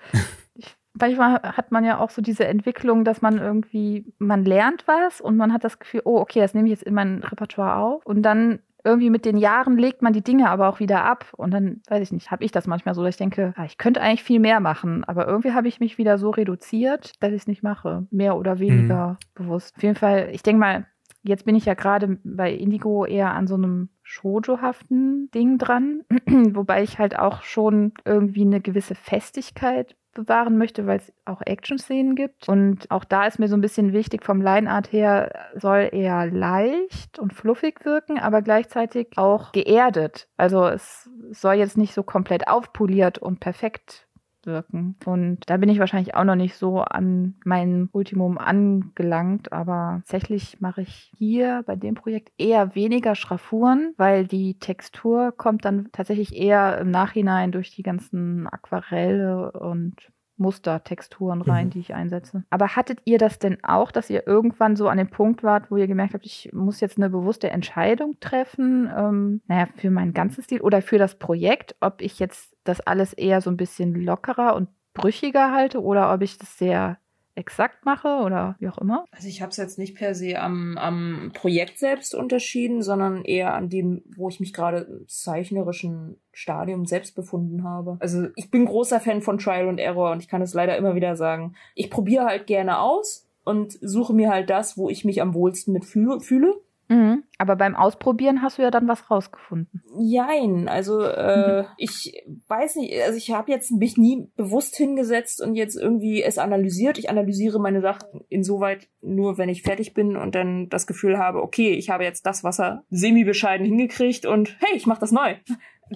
[0.99, 5.37] manchmal hat man ja auch so diese Entwicklung, dass man irgendwie, man lernt was und
[5.37, 8.05] man hat das Gefühl, oh, okay, das nehme ich jetzt in mein Repertoire auf.
[8.05, 11.25] Und dann irgendwie mit den Jahren legt man die Dinge aber auch wieder ab.
[11.35, 13.77] Und dann, weiß ich nicht, habe ich das manchmal so, dass ich denke, ah, ich
[13.77, 15.03] könnte eigentlich viel mehr machen.
[15.03, 18.07] Aber irgendwie habe ich mich wieder so reduziert, dass ich es nicht mache.
[18.11, 19.43] Mehr oder weniger mhm.
[19.43, 19.75] bewusst.
[19.75, 20.85] Auf jeden Fall, ich denke mal,
[21.21, 26.03] jetzt bin ich ja gerade bei Indigo eher an so einem Shoujo-haften Ding dran,
[26.53, 32.15] wobei ich halt auch schon irgendwie eine gewisse Festigkeit bewahren möchte, weil es auch Action-Szenen
[32.15, 32.49] gibt.
[32.49, 37.19] Und auch da ist mir so ein bisschen wichtig, vom Line-Art her soll eher leicht
[37.19, 40.27] und fluffig wirken, aber gleichzeitig auch geerdet.
[40.35, 44.06] Also es soll jetzt nicht so komplett aufpoliert und perfekt
[44.47, 44.95] wirken.
[45.05, 50.59] Und da bin ich wahrscheinlich auch noch nicht so an meinem Ultimum angelangt, aber tatsächlich
[50.61, 56.35] mache ich hier bei dem Projekt eher weniger Schraffuren, weil die Textur kommt dann tatsächlich
[56.35, 61.69] eher im Nachhinein durch die ganzen Aquarelle und Mustertexturen rein, mhm.
[61.71, 62.43] die ich einsetze.
[62.49, 65.77] Aber hattet ihr das denn auch, dass ihr irgendwann so an dem Punkt wart, wo
[65.77, 70.43] ihr gemerkt habt, ich muss jetzt eine bewusste Entscheidung treffen, ähm, naja, für meinen ganzen
[70.43, 74.55] Stil oder für das Projekt, ob ich jetzt das alles eher so ein bisschen lockerer
[74.55, 76.97] und brüchiger halte oder ob ich das sehr
[77.37, 79.05] exakt mache oder wie auch immer?
[79.11, 83.53] Also ich habe es jetzt nicht per se am, am Projekt selbst unterschieden, sondern eher
[83.53, 87.97] an dem, wo ich mich gerade im zeichnerischen Stadium selbst befunden habe.
[87.99, 90.95] Also ich bin großer Fan von Trial und Error und ich kann es leider immer
[90.95, 91.55] wieder sagen.
[91.75, 95.73] Ich probiere halt gerne aus und suche mir halt das, wo ich mich am wohlsten
[95.73, 96.61] mit fühle.
[96.89, 97.23] Mhm.
[97.37, 99.83] Aber beim Ausprobieren hast du ja dann was rausgefunden.
[99.99, 101.67] Jein, also äh, mhm.
[101.77, 106.37] ich weiß nicht, also ich habe jetzt mich nie bewusst hingesetzt und jetzt irgendwie es
[106.37, 106.97] analysiert.
[106.97, 111.41] Ich analysiere meine Sachen insoweit nur, wenn ich fertig bin und dann das Gefühl habe,
[111.41, 115.35] okay, ich habe jetzt das Wasser semi-bescheiden hingekriegt und hey, ich mache das neu.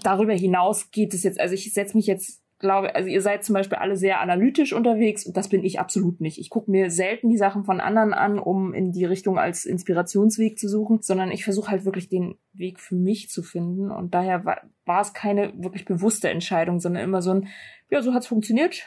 [0.03, 3.53] Darüber hinaus geht es jetzt, also ich setze mich jetzt glaube, also ihr seid zum
[3.53, 6.39] Beispiel alle sehr analytisch unterwegs und das bin ich absolut nicht.
[6.39, 10.57] Ich gucke mir selten die Sachen von anderen an, um in die Richtung als Inspirationsweg
[10.57, 14.45] zu suchen, sondern ich versuche halt wirklich den Weg für mich zu finden und daher
[14.45, 17.47] war, war es keine wirklich bewusste Entscheidung, sondern immer so ein,
[17.89, 18.83] ja, so hat's funktioniert,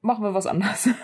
[0.00, 0.88] machen wir was anderes.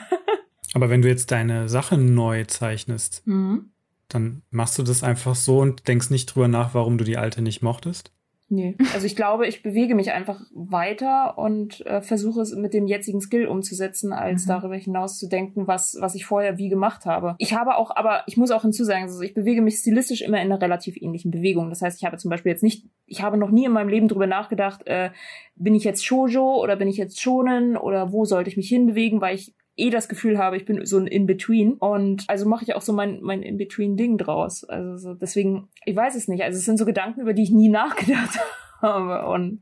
[0.73, 3.71] Aber wenn du jetzt deine Sache neu zeichnest, mhm.
[4.09, 7.43] dann machst du das einfach so und denkst nicht drüber nach, warum du die alte
[7.43, 8.13] nicht mochtest?
[8.53, 8.77] Nee.
[8.93, 13.21] Also ich glaube, ich bewege mich einfach weiter und äh, versuche es mit dem jetzigen
[13.21, 14.49] Skill umzusetzen, als mhm.
[14.49, 17.37] darüber hinaus zu denken, was, was ich vorher wie gemacht habe.
[17.39, 20.51] Ich habe auch, aber ich muss auch hinzusagen, also ich bewege mich stilistisch immer in
[20.51, 21.71] einer relativ ähnlichen Bewegung.
[21.71, 24.09] Das heißt, ich habe zum Beispiel jetzt nicht, ich habe noch nie in meinem Leben
[24.09, 25.11] drüber nachgedacht, äh,
[25.55, 29.21] bin ich jetzt Shoujo oder bin ich jetzt Shonen oder wo sollte ich mich hinbewegen,
[29.21, 31.75] weil ich eh das Gefühl habe, ich bin so ein In-Between.
[31.75, 34.65] Und also mache ich auch so mein, mein In-Between-Ding draus.
[34.65, 36.43] Also so, deswegen, ich weiß es nicht.
[36.43, 38.39] Also es sind so Gedanken, über die ich nie nachgedacht
[38.83, 39.27] habe.
[39.27, 39.61] Und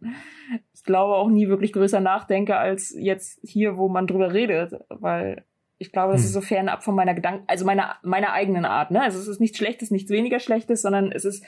[0.75, 4.75] ich glaube auch nie wirklich größer nachdenke als jetzt hier, wo man drüber redet.
[4.89, 5.45] Weil
[5.79, 6.27] ich glaube, das hm.
[6.27, 8.91] ist so fernab von meiner Gedanken, also meiner, meiner eigenen Art.
[8.91, 9.03] Ne?
[9.03, 11.45] Also es ist nichts Schlechtes, nichts weniger Schlechtes, sondern es ist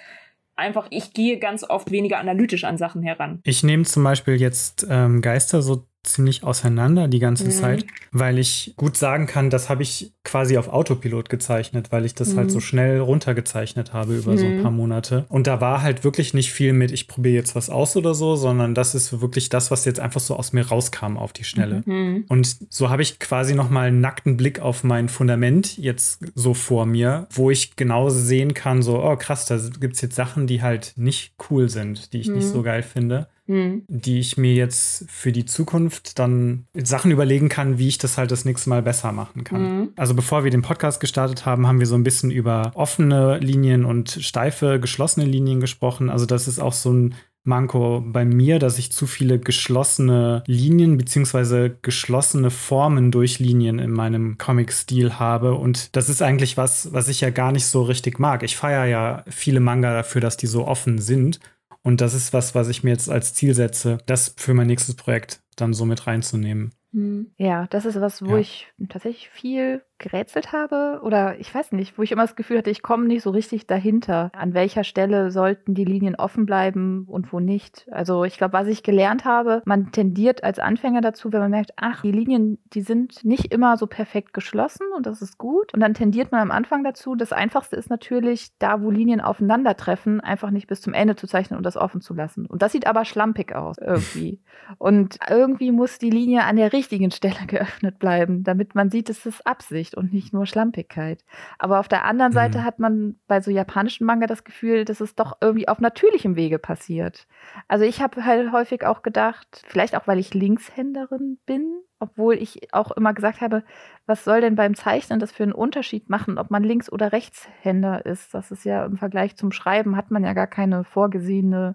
[0.57, 3.41] einfach, ich gehe ganz oft weniger analytisch an Sachen heran.
[3.43, 7.51] Ich nehme zum Beispiel jetzt ähm, Geister so ziemlich auseinander die ganze mhm.
[7.51, 12.15] Zeit, weil ich gut sagen kann, das habe ich quasi auf Autopilot gezeichnet, weil ich
[12.15, 12.39] das mhm.
[12.39, 12.63] halt so mhm.
[12.63, 14.39] schnell runtergezeichnet habe über mhm.
[14.39, 14.63] so ein mhm.
[14.63, 15.27] paar Monate.
[15.29, 18.37] Und da war halt wirklich nicht viel mit, ich probiere jetzt was aus oder so,
[18.37, 21.83] sondern das ist wirklich das, was jetzt einfach so aus mir rauskam auf die Schnelle.
[21.85, 22.25] Mhm.
[22.29, 26.55] Und so habe ich quasi noch mal einen nackten Blick auf mein Fundament jetzt so
[26.55, 30.47] vor mir, wo ich genau sehen kann, so, oh krass, da gibt es jetzt Sachen,
[30.47, 33.83] die halt nicht cool sind, die ich nicht so geil finde mhm.
[33.89, 38.31] die ich mir jetzt für die Zukunft dann Sachen überlegen kann, wie ich das halt
[38.31, 39.63] das nächste Mal besser machen kann.
[39.63, 39.89] Mhm.
[39.97, 43.85] Also bevor wir den Podcast gestartet haben, haben wir so ein bisschen über offene Linien
[43.85, 46.09] und steife, geschlossene Linien gesprochen.
[46.09, 50.99] Also das ist auch so ein Manko bei mir, dass ich zu viele geschlossene Linien
[50.99, 55.55] beziehungsweise geschlossene Formen durch Linien in meinem Comic-Stil habe.
[55.55, 58.43] Und das ist eigentlich was, was ich ja gar nicht so richtig mag.
[58.43, 61.41] Ich feiere ja viele Manga dafür, dass die so offen sind.
[61.83, 64.97] Und das ist was, was ich mir jetzt als Ziel setze, das für mein nächstes
[64.97, 66.75] Projekt dann so mit reinzunehmen.
[66.93, 67.33] Hm.
[67.37, 68.39] Ja, das ist was, wo ja.
[68.39, 72.71] ich tatsächlich viel gerätselt habe oder ich weiß nicht, wo ich immer das Gefühl hatte,
[72.71, 74.31] ich komme nicht so richtig dahinter.
[74.35, 77.87] An welcher Stelle sollten die Linien offen bleiben und wo nicht?
[77.93, 81.73] Also ich glaube, was ich gelernt habe, man tendiert als Anfänger dazu, wenn man merkt,
[81.77, 85.73] ach, die Linien, die sind nicht immer so perfekt geschlossen und das ist gut.
[85.75, 90.21] Und dann tendiert man am Anfang dazu, das Einfachste ist natürlich, da wo Linien aufeinandertreffen,
[90.21, 92.47] einfach nicht bis zum Ende zu zeichnen und das offen zu lassen.
[92.47, 94.41] Und das sieht aber schlampig aus irgendwie.
[94.79, 99.27] und irgendwie muss die Linie an der richtigen Stelle geöffnet bleiben, damit man sieht, es
[99.27, 99.90] ist Absicht.
[99.91, 101.25] Absicht und nicht nur Schlampigkeit.
[101.59, 102.65] Aber auf der anderen Seite mhm.
[102.65, 106.59] hat man bei so japanischen Manga das Gefühl, dass es doch irgendwie auf natürlichem Wege
[106.59, 107.27] passiert.
[107.69, 112.73] Also ich habe halt häufig auch gedacht, vielleicht auch weil ich Linkshänderin bin, obwohl ich
[112.73, 113.63] auch immer gesagt habe,
[114.07, 118.07] was soll denn beim Zeichnen das für einen Unterschied machen, ob man Links- oder Rechtshänder
[118.07, 118.33] ist.
[118.33, 121.75] Das ist ja im Vergleich zum Schreiben hat man ja gar keine vorgesehene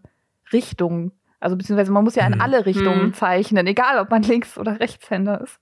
[0.51, 1.11] Richtung.
[1.45, 2.41] Also beziehungsweise man muss ja in mhm.
[2.41, 3.13] alle Richtungen mhm.
[3.13, 5.59] zeichnen, egal ob man Links- oder Rechtshänder ist.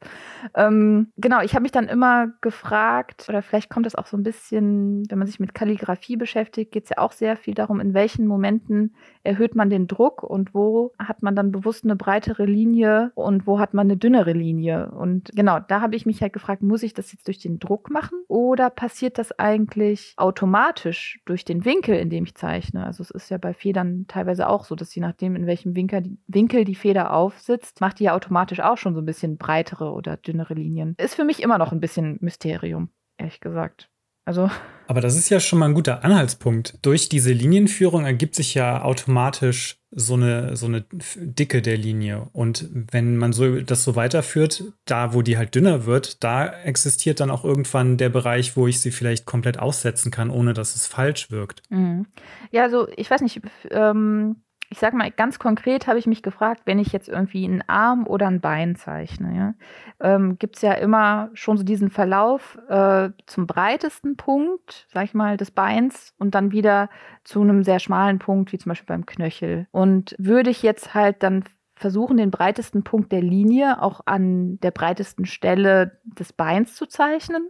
[0.56, 4.24] Ähm, genau, ich habe mich dann immer gefragt, oder vielleicht kommt es auch so ein
[4.24, 7.94] bisschen, wenn man sich mit Kalligrafie beschäftigt, geht es ja auch sehr viel darum, in
[7.94, 13.12] welchen Momenten erhöht man den Druck und wo hat man dann bewusst eine breitere Linie
[13.16, 14.90] und wo hat man eine dünnere Linie.
[14.90, 17.90] Und genau, da habe ich mich halt gefragt, muss ich das jetzt durch den Druck
[17.90, 22.86] machen oder passiert das eigentlich automatisch durch den Winkel, in dem ich zeichne?
[22.86, 26.18] Also es ist ja bei Federn teilweise auch so, dass je nachdem, in welchem Winkel,
[26.28, 30.18] Winkel die Feder aufsitzt, macht die ja automatisch auch schon so ein bisschen breitere oder
[30.18, 30.96] dünnere Linien.
[30.98, 33.90] Ist für mich immer noch ein bisschen Mysterium, ehrlich gesagt.
[34.26, 34.50] Also.
[34.88, 36.78] Aber das ist ja schon mal ein guter Anhaltspunkt.
[36.82, 42.28] Durch diese Linienführung ergibt sich ja automatisch so eine, so eine Dicke der Linie.
[42.34, 47.20] Und wenn man so, das so weiterführt, da wo die halt dünner wird, da existiert
[47.20, 50.86] dann auch irgendwann der Bereich, wo ich sie vielleicht komplett aussetzen kann, ohne dass es
[50.86, 51.62] falsch wirkt.
[51.70, 52.08] Mhm.
[52.52, 54.44] Ja, also ich weiß nicht, ähm,
[54.74, 58.08] ich sage mal ganz konkret, habe ich mich gefragt, wenn ich jetzt irgendwie einen Arm
[58.08, 59.54] oder ein Bein zeichne, ja,
[60.00, 65.14] ähm, gibt es ja immer schon so diesen Verlauf äh, zum breitesten Punkt, sag ich
[65.14, 66.90] mal, des Beins und dann wieder
[67.24, 69.68] zu einem sehr schmalen Punkt, wie zum Beispiel beim Knöchel.
[69.70, 71.44] Und würde ich jetzt halt dann
[71.76, 77.48] versuchen, den breitesten Punkt der Linie auch an der breitesten Stelle des Beins zu zeichnen?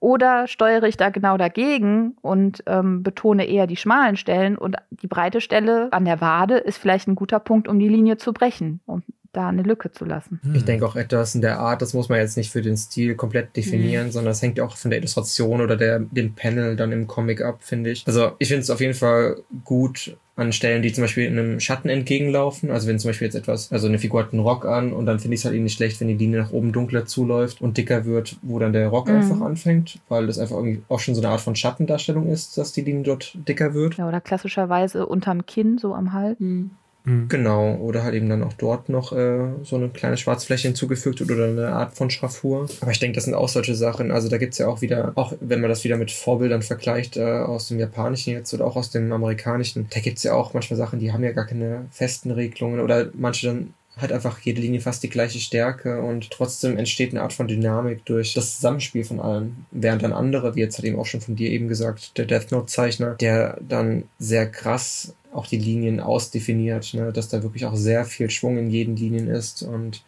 [0.00, 5.06] Oder steuere ich da genau dagegen und ähm, betone eher die schmalen Stellen und die
[5.06, 8.80] breite Stelle an der Wade ist vielleicht ein guter Punkt, um die Linie zu brechen,
[8.86, 9.02] um
[9.36, 10.40] da eine Lücke zu lassen.
[10.54, 13.14] Ich denke auch etwas in der Art, das muss man jetzt nicht für den Stil
[13.14, 14.12] komplett definieren, mhm.
[14.12, 17.42] sondern es hängt ja auch von der Illustration oder der, dem Panel dann im Comic
[17.42, 18.06] ab, finde ich.
[18.06, 21.60] Also ich finde es auf jeden Fall gut, an Stellen, die zum Beispiel in einem
[21.60, 22.70] Schatten entgegenlaufen.
[22.70, 25.18] Also wenn zum Beispiel jetzt etwas, also eine Figur hat einen Rock an und dann
[25.18, 27.78] finde ich es halt eben nicht schlecht, wenn die Linie nach oben dunkler zuläuft und
[27.78, 29.16] dicker wird, wo dann der Rock mhm.
[29.16, 32.72] einfach anfängt, weil das einfach irgendwie auch schon so eine Art von Schattendarstellung ist, dass
[32.72, 33.96] die Linie dort dicker wird.
[33.96, 36.38] Ja, oder klassischerweise unterm Kinn, so am Hals.
[36.38, 36.70] Mhm.
[37.06, 37.28] Mhm.
[37.28, 41.44] Genau, oder halt eben dann auch dort noch äh, so eine kleine Schwarzfläche hinzugefügt oder
[41.44, 42.66] eine Art von Schraffur.
[42.80, 44.10] Aber ich denke, das sind auch solche Sachen.
[44.10, 47.22] Also da gibt's ja auch wieder, auch wenn man das wieder mit Vorbildern vergleicht, äh,
[47.22, 50.98] aus dem Japanischen jetzt oder auch aus dem Amerikanischen, da gibt's ja auch manchmal Sachen,
[50.98, 55.02] die haben ja gar keine festen Regelungen oder manche dann hat einfach jede Linie fast
[55.02, 59.64] die gleiche Stärke und trotzdem entsteht eine Art von Dynamik durch das Zusammenspiel von allem.
[59.70, 62.52] Während dann andere, wie jetzt hat eben auch schon von dir eben gesagt, der Death
[62.52, 67.76] Note Zeichner, der dann sehr krass auch die Linien ausdefiniert, ne, dass da wirklich auch
[67.76, 70.02] sehr viel Schwung in jeden Linien ist und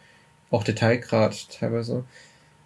[0.51, 2.03] auch Detailgrad teilweise.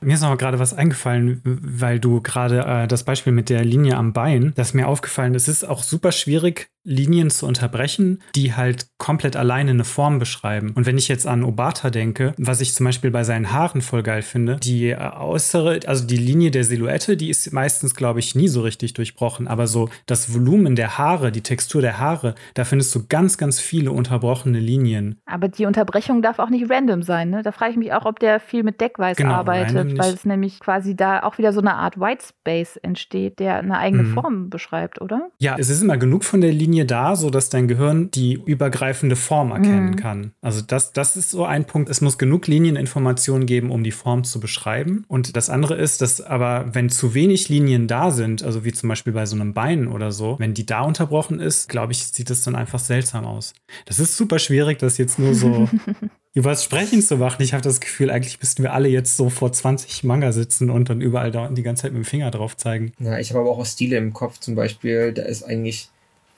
[0.04, 3.98] Mir ist noch gerade was eingefallen, weil du gerade äh, das Beispiel mit der Linie
[3.98, 8.54] am Bein, das ist mir aufgefallen, es ist auch super schwierig, Linien zu unterbrechen, die
[8.54, 10.72] halt komplett alleine eine Form beschreiben.
[10.76, 14.04] Und wenn ich jetzt an Obata denke, was ich zum Beispiel bei seinen Haaren voll
[14.04, 18.36] geil finde, die äh, äußere, also die Linie der Silhouette, die ist meistens, glaube ich,
[18.36, 22.66] nie so richtig durchbrochen, aber so das Volumen der Haare, die Textur der Haare, da
[22.66, 25.22] findest du ganz, ganz viele unterbrochene Linien.
[25.26, 27.44] Aber die Unterbrechung darf auch nicht random sein, ne?
[27.44, 30.60] Da frage ich mich auch, ob der viel mit Deckweiß genau, arbeitet, weil es nämlich
[30.60, 34.14] quasi da auch wieder so eine Art White Space entsteht, der eine eigene mhm.
[34.14, 35.30] Form beschreibt, oder?
[35.40, 39.16] Ja, es ist immer genug von der Linie Linie da, sodass dein Gehirn die übergreifende
[39.16, 39.96] Form erkennen mhm.
[39.96, 40.32] kann.
[40.42, 41.90] Also das, das ist so ein Punkt.
[41.90, 45.06] Es muss genug Linieninformationen geben, um die Form zu beschreiben.
[45.08, 48.90] Und das andere ist, dass aber wenn zu wenig Linien da sind, also wie zum
[48.90, 52.30] Beispiel bei so einem Bein oder so, wenn die da unterbrochen ist, glaube ich, sieht
[52.30, 53.54] das dann einfach seltsam aus.
[53.86, 55.70] Das ist super schwierig, das jetzt nur so
[56.34, 57.44] über das Sprechen zu machen.
[57.44, 60.90] Ich habe das Gefühl, eigentlich müssten wir alle jetzt so vor 20 Manga sitzen und
[60.90, 62.94] dann überall da die ganze Zeit mit dem Finger drauf zeigen.
[63.00, 65.14] Ja, ich habe aber auch Stile im Kopf zum Beispiel.
[65.14, 65.90] Da ist eigentlich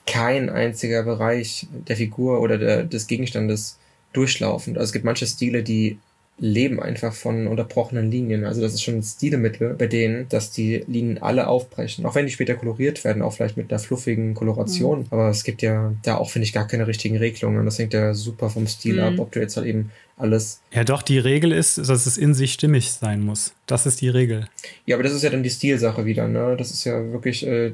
[0.06, 3.78] kein einziger Bereich der Figur oder der, des Gegenstandes
[4.12, 4.76] durchlaufend.
[4.76, 5.98] Also es gibt manche Stile, die
[6.38, 8.44] leben einfach von unterbrochenen Linien.
[8.44, 12.04] Also das ist schon ein Stilemittel bei denen, dass die Linien alle aufbrechen.
[12.04, 15.00] Auch wenn die später koloriert werden, auch vielleicht mit einer fluffigen Koloration.
[15.00, 15.06] Mhm.
[15.10, 17.64] Aber es gibt ja da auch, finde ich, gar keine richtigen Regelungen.
[17.64, 19.00] Das hängt ja super vom Stil mhm.
[19.00, 20.60] ab, ob du jetzt halt eben alles.
[20.72, 23.54] Ja, doch, die Regel ist, dass es in sich stimmig sein muss.
[23.66, 24.46] Das ist die Regel.
[24.84, 26.54] Ja, aber das ist ja dann die Stilsache wieder, ne?
[26.58, 27.72] Das ist ja wirklich äh,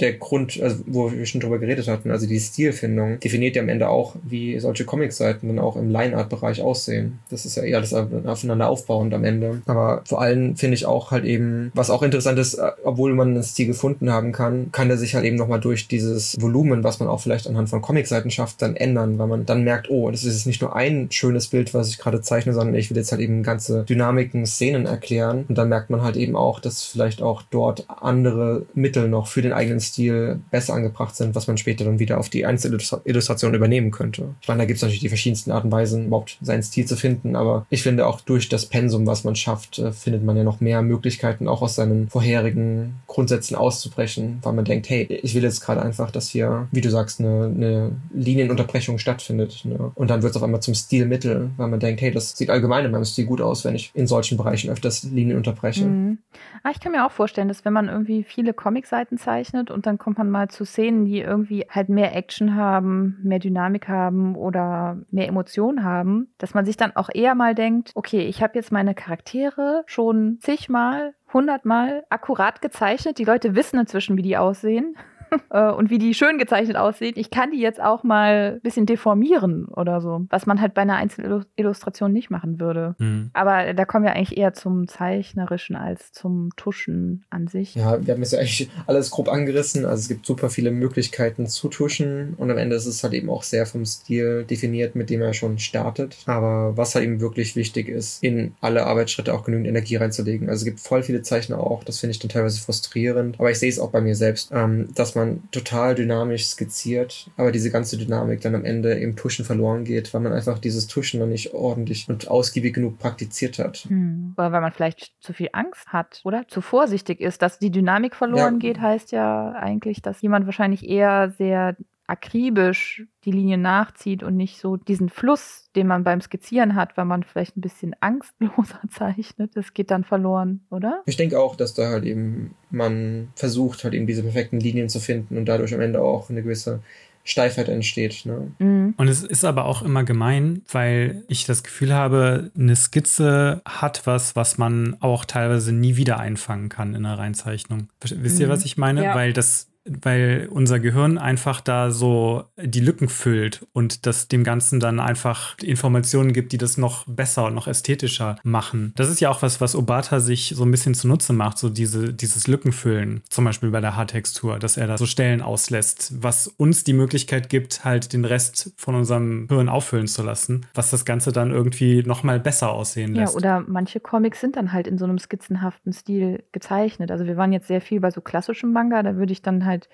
[0.00, 3.68] der Grund, also wo wir schon drüber geredet hatten, also die Stilfindung, definiert ja am
[3.68, 7.18] Ende auch, wie solche Comicseiten dann auch im Line-Art-Bereich aussehen.
[7.30, 9.62] Das ist ja eher das aufeinander aufbauend am Ende.
[9.66, 13.28] Aber vor allem finde ich auch halt eben, was auch interessant ist, äh, obwohl man
[13.28, 16.98] einen Stil gefunden haben kann, kann der sich halt eben nochmal durch dieses Volumen, was
[16.98, 20.24] man auch vielleicht anhand von Comicseiten schafft, dann ändern, weil man dann merkt, oh, das
[20.24, 23.12] ist jetzt nicht nur ein schönes Bild, was ich gerade zeichne, sondern ich will jetzt
[23.12, 25.44] halt eben ganze Dynamiken, Szenen erklären.
[25.48, 29.42] Und dann merkt man halt eben auch, dass vielleicht auch dort andere Mittel noch für
[29.42, 33.90] den eigenen Stil besser angebracht sind, was man später dann wieder auf die Einzelillustration übernehmen
[33.90, 34.34] könnte.
[34.40, 36.96] Ich meine, da gibt es natürlich die verschiedensten Arten und Weisen, überhaupt seinen Stil zu
[36.96, 40.44] finden, aber ich finde auch durch das Pensum, was man schafft, äh, findet man ja
[40.44, 45.42] noch mehr Möglichkeiten, auch aus seinen vorherigen Grundsätzen auszubrechen, weil man denkt, hey, ich will
[45.42, 49.64] jetzt gerade einfach, dass hier, wie du sagst, eine, eine Linienunterbrechung stattfindet.
[49.64, 49.92] Ne?
[49.94, 52.84] Und dann wird es auf einmal zum Stilmittel, weil man denkt, hey, das sieht allgemein
[52.84, 55.84] in meinem Stil gut aus, wenn ich in solchen Bereichen öfters Linien unterbreche.
[55.84, 56.18] Mhm.
[56.64, 59.98] Ah, ich kann mir auch vorstellen, dass wenn man irgendwie viele Comicseiten zeichnet und dann
[59.98, 64.98] kommt man mal zu Szenen, die irgendwie halt mehr Action haben, mehr Dynamik haben oder
[65.10, 68.70] mehr Emotionen haben, dass man sich dann auch eher mal denkt, okay, ich habe jetzt
[68.70, 73.18] meine Charaktere schon zigmal, hundertmal akkurat gezeichnet.
[73.18, 74.96] Die Leute wissen inzwischen, wie die aussehen.
[75.50, 77.18] Äh, und wie die schön gezeichnet aussieht.
[77.18, 80.80] Ich kann die jetzt auch mal ein bisschen deformieren oder so, was man halt bei
[80.80, 82.94] einer Einzelillustration nicht machen würde.
[82.98, 83.30] Mhm.
[83.34, 87.74] Aber da kommen wir eigentlich eher zum Zeichnerischen als zum Tuschen an sich.
[87.74, 89.84] Ja, wir haben jetzt ja eigentlich alles grob angerissen.
[89.84, 93.28] Also es gibt super viele Möglichkeiten zu tuschen und am Ende ist es halt eben
[93.28, 96.16] auch sehr vom Stil definiert, mit dem er schon startet.
[96.26, 100.48] Aber was halt eben wirklich wichtig ist, in alle Arbeitsschritte auch genügend Energie reinzulegen.
[100.48, 103.38] Also es gibt voll viele Zeichner auch, das finde ich dann teilweise frustrierend.
[103.38, 107.30] Aber ich sehe es auch bei mir selbst, ähm, dass man man total dynamisch skizziert,
[107.36, 110.86] aber diese ganze Dynamik dann am Ende im Tuschen verloren geht, weil man einfach dieses
[110.86, 113.78] Tuschen noch nicht ordentlich und ausgiebig genug praktiziert hat.
[113.88, 114.34] Hm.
[114.36, 118.14] Oder weil man vielleicht zu viel Angst hat oder zu vorsichtig ist, dass die Dynamik
[118.14, 118.58] verloren ja.
[118.58, 121.76] geht, heißt ja eigentlich, dass jemand wahrscheinlich eher sehr
[122.12, 127.06] akribisch die Linie nachzieht und nicht so diesen Fluss, den man beim Skizzieren hat, weil
[127.06, 131.02] man vielleicht ein bisschen angstloser zeichnet, das geht dann verloren, oder?
[131.06, 135.00] Ich denke auch, dass da halt eben man versucht, halt eben diese perfekten Linien zu
[135.00, 136.82] finden und dadurch am Ende auch eine gewisse
[137.24, 138.26] Steifheit entsteht.
[138.26, 138.52] Ne?
[138.58, 138.94] Mhm.
[138.98, 144.02] Und es ist aber auch immer gemein, weil ich das Gefühl habe, eine Skizze hat
[144.06, 147.88] was, was man auch teilweise nie wieder einfangen kann in einer Reinzeichnung.
[148.00, 148.50] Wisst ihr, mhm.
[148.50, 149.04] was ich meine?
[149.04, 149.14] Ja.
[149.14, 154.80] Weil das weil unser Gehirn einfach da so die Lücken füllt und das dem Ganzen
[154.80, 158.92] dann einfach Informationen gibt, die das noch besser und noch ästhetischer machen.
[158.96, 162.12] Das ist ja auch was, was Obata sich so ein bisschen zunutze macht, so diese,
[162.12, 166.84] dieses Lückenfüllen, zum Beispiel bei der Haartextur, dass er da so Stellen auslässt, was uns
[166.84, 171.32] die Möglichkeit gibt, halt den Rest von unserem Hirn auffüllen zu lassen, was das Ganze
[171.32, 173.34] dann irgendwie nochmal besser aussehen lässt.
[173.34, 177.10] Ja, oder manche Comics sind dann halt in so einem skizzenhaften Stil gezeichnet.
[177.10, 179.71] Also wir waren jetzt sehr viel bei so klassischem Manga, da würde ich dann halt
[179.72, 179.88] halt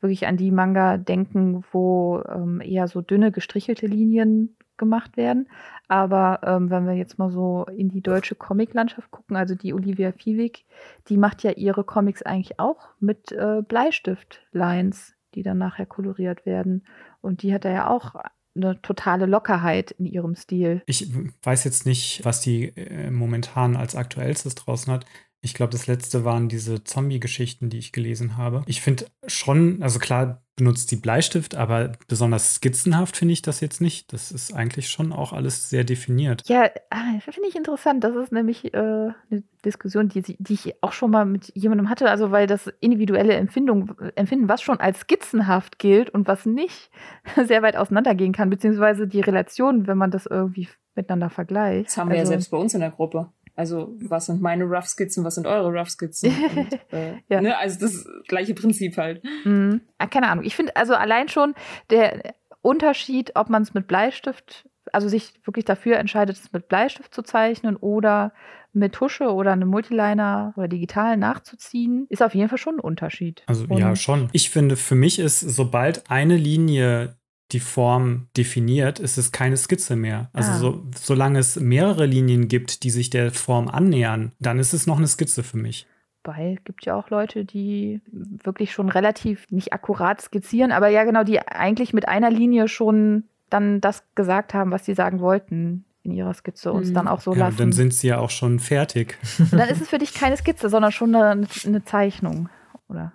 [0.00, 5.48] wirklich an die Manga denken, wo ähm, eher so dünne gestrichelte Linien gemacht werden.
[5.88, 10.12] Aber ähm, wenn wir jetzt mal so in die deutsche Comiclandschaft gucken, also die Olivia
[10.12, 10.66] Fiewig,
[11.08, 16.84] die macht ja ihre Comics eigentlich auch mit äh, Bleistift-Lines, die dann nachher koloriert werden.
[17.20, 18.16] Und die hat da ja auch
[18.56, 20.82] eine totale Lockerheit in ihrem Stil.
[20.86, 21.12] Ich
[21.42, 25.04] weiß jetzt nicht, was die äh, momentan als aktuellstes draußen hat.
[25.46, 28.64] Ich glaube, das letzte waren diese Zombie-Geschichten, die ich gelesen habe.
[28.66, 33.80] Ich finde schon, also klar benutzt die Bleistift, aber besonders skizzenhaft finde ich das jetzt
[33.80, 34.12] nicht.
[34.12, 36.42] Das ist eigentlich schon auch alles sehr definiert.
[36.46, 38.02] Ja, ah, finde ich interessant.
[38.02, 42.10] Das ist nämlich äh, eine Diskussion, die, die ich auch schon mal mit jemandem hatte.
[42.10, 46.90] Also, weil das individuelle Empfindung, Empfinden, was schon als skizzenhaft gilt und was nicht,
[47.46, 51.86] sehr weit auseinandergehen kann, beziehungsweise die Relation, wenn man das irgendwie miteinander vergleicht.
[51.86, 53.28] Das haben wir also, ja selbst bei uns in der Gruppe.
[53.56, 56.30] Also, was sind meine Rough Skizzen, was sind eure Rough Skizzen?
[56.56, 57.40] Und, äh, ja.
[57.40, 57.58] ne?
[57.58, 59.22] Also, das gleiche Prinzip halt.
[59.44, 59.80] Mhm.
[59.98, 60.44] Ah, keine Ahnung.
[60.44, 61.54] Ich finde, also allein schon
[61.90, 67.14] der Unterschied, ob man es mit Bleistift, also sich wirklich dafür entscheidet, es mit Bleistift
[67.14, 68.32] zu zeichnen oder
[68.72, 73.42] mit Tusche oder einem Multiliner oder digital nachzuziehen, ist auf jeden Fall schon ein Unterschied.
[73.46, 74.28] Also Und ja, schon.
[74.32, 77.16] Ich finde, für mich ist, sobald eine Linie
[77.52, 80.30] die Form definiert, ist es keine Skizze mehr.
[80.32, 80.56] Also ah.
[80.56, 84.98] so, solange es mehrere Linien gibt, die sich der Form annähern, dann ist es noch
[84.98, 85.86] eine Skizze für mich.
[86.24, 91.04] Weil es gibt ja auch Leute, die wirklich schon relativ nicht akkurat skizzieren, aber ja
[91.04, 95.84] genau, die eigentlich mit einer Linie schon dann das gesagt haben, was sie sagen wollten
[96.02, 97.10] in ihrer Skizze und es dann mhm.
[97.12, 97.58] auch so ja, lassen.
[97.58, 99.16] Dann sind sie ja auch schon fertig.
[99.38, 102.48] Und dann ist es für dich keine Skizze, sondern schon eine, eine Zeichnung,
[102.88, 103.12] oder?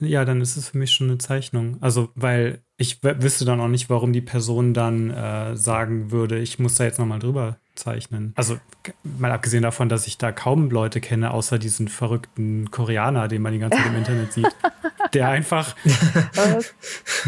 [0.00, 1.76] Ja, dann ist es für mich schon eine Zeichnung.
[1.80, 6.58] Also, weil ich wüsste dann auch nicht, warum die Person dann äh, sagen würde, ich
[6.58, 8.32] muss da jetzt nochmal drüber zeichnen.
[8.36, 8.58] Also
[9.18, 13.52] mal abgesehen davon, dass ich da kaum Leute kenne, außer diesen verrückten Koreaner, den man
[13.52, 14.56] die ganze Zeit im Internet sieht,
[15.14, 15.74] der einfach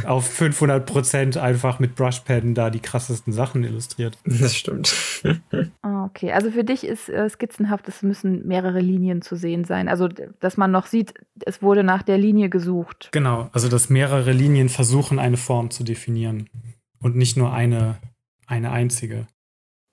[0.04, 4.18] auf 500 Prozent einfach mit Brushpadden da die krassesten Sachen illustriert.
[4.24, 4.94] Das stimmt.
[5.82, 9.88] Ah, okay, also für dich ist äh, skizzenhaft, es müssen mehrere Linien zu sehen sein.
[9.88, 11.14] Also, dass man noch sieht,
[11.44, 13.08] es wurde nach der Linie gesucht.
[13.12, 16.48] Genau, also dass mehrere Linien versuchen, eine Form zu definieren
[17.00, 17.96] und nicht nur eine,
[18.46, 19.26] eine einzige.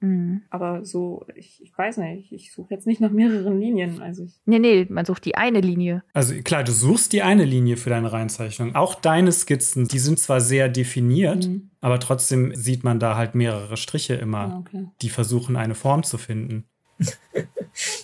[0.02, 0.44] Mhm.
[0.50, 4.02] Aber so, ich, ich weiß nicht, ich suche jetzt nicht nach mehreren Linien.
[4.02, 6.04] Also ich nee, nee, man sucht die eine Linie.
[6.14, 8.76] Also klar, du suchst die eine Linie für deine Reinzeichnung.
[8.76, 11.70] Auch deine Skizzen, die sind zwar sehr definiert, mhm.
[11.82, 14.88] aber trotzdem sieht man da halt mehrere Striche immer, ah, okay.
[15.02, 16.66] die versuchen, eine Form zu finden.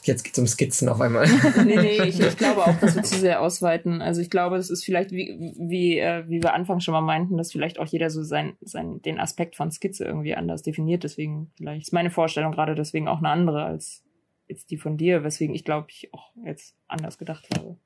[0.07, 1.27] Jetzt geht es um Skizzen auf einmal.
[1.65, 4.01] nee, nee, ich, ich, glaube auch, dass wir zu sehr ausweiten.
[4.01, 7.37] Also ich glaube, es ist vielleicht, wie, wie, äh, wie wir anfangs schon mal meinten,
[7.37, 11.03] dass vielleicht auch jeder so sein, sein, den Aspekt von Skizze irgendwie anders definiert.
[11.03, 14.03] Deswegen vielleicht ist meine Vorstellung gerade deswegen auch eine andere als
[14.47, 17.77] jetzt die von dir, weswegen ich glaube ich auch jetzt anders gedacht habe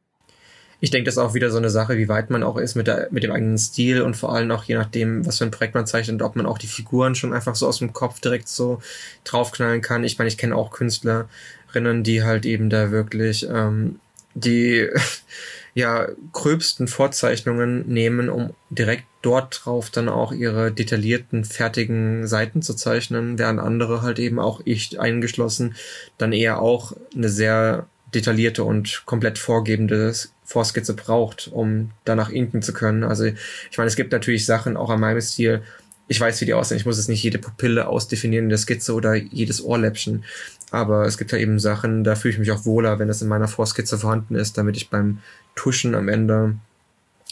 [0.82, 2.88] ich denke, das ist auch wieder so eine Sache, wie weit man auch ist mit,
[2.88, 5.76] der, mit dem eigenen Stil und vor allem auch je nachdem, was für ein Projekt
[5.76, 8.80] man zeichnet, ob man auch die Figuren schon einfach so aus dem Kopf direkt so
[9.26, 10.06] draufknallen kann.
[10.06, 10.72] Ich meine, ich kenne auch
[11.70, 14.00] Künstlerinnen, die halt eben da wirklich ähm,
[14.34, 14.88] die
[15.74, 22.74] ja gröbsten Vorzeichnungen nehmen, um direkt dort drauf dann auch ihre detaillierten, fertigen Seiten zu
[22.74, 25.76] zeichnen, während andere halt eben auch ich eingeschlossen
[26.18, 30.14] dann eher auch eine sehr detaillierte und komplett vorgebende
[30.44, 33.04] Vorskizze braucht, um danach inken zu können.
[33.04, 35.62] Also ich meine, es gibt natürlich Sachen auch an meinem Stil,
[36.10, 36.78] ich weiß, wie die aussehen.
[36.78, 40.26] Ich muss jetzt nicht jede Pupille ausdefinieren in der Skizze oder jedes Ohrläppchen.
[40.72, 43.28] Aber es gibt ja eben Sachen, da fühle ich mich auch wohler, wenn das in
[43.28, 45.20] meiner Vorskizze vorhanden ist, damit ich beim
[45.56, 46.56] Tuschen am Ende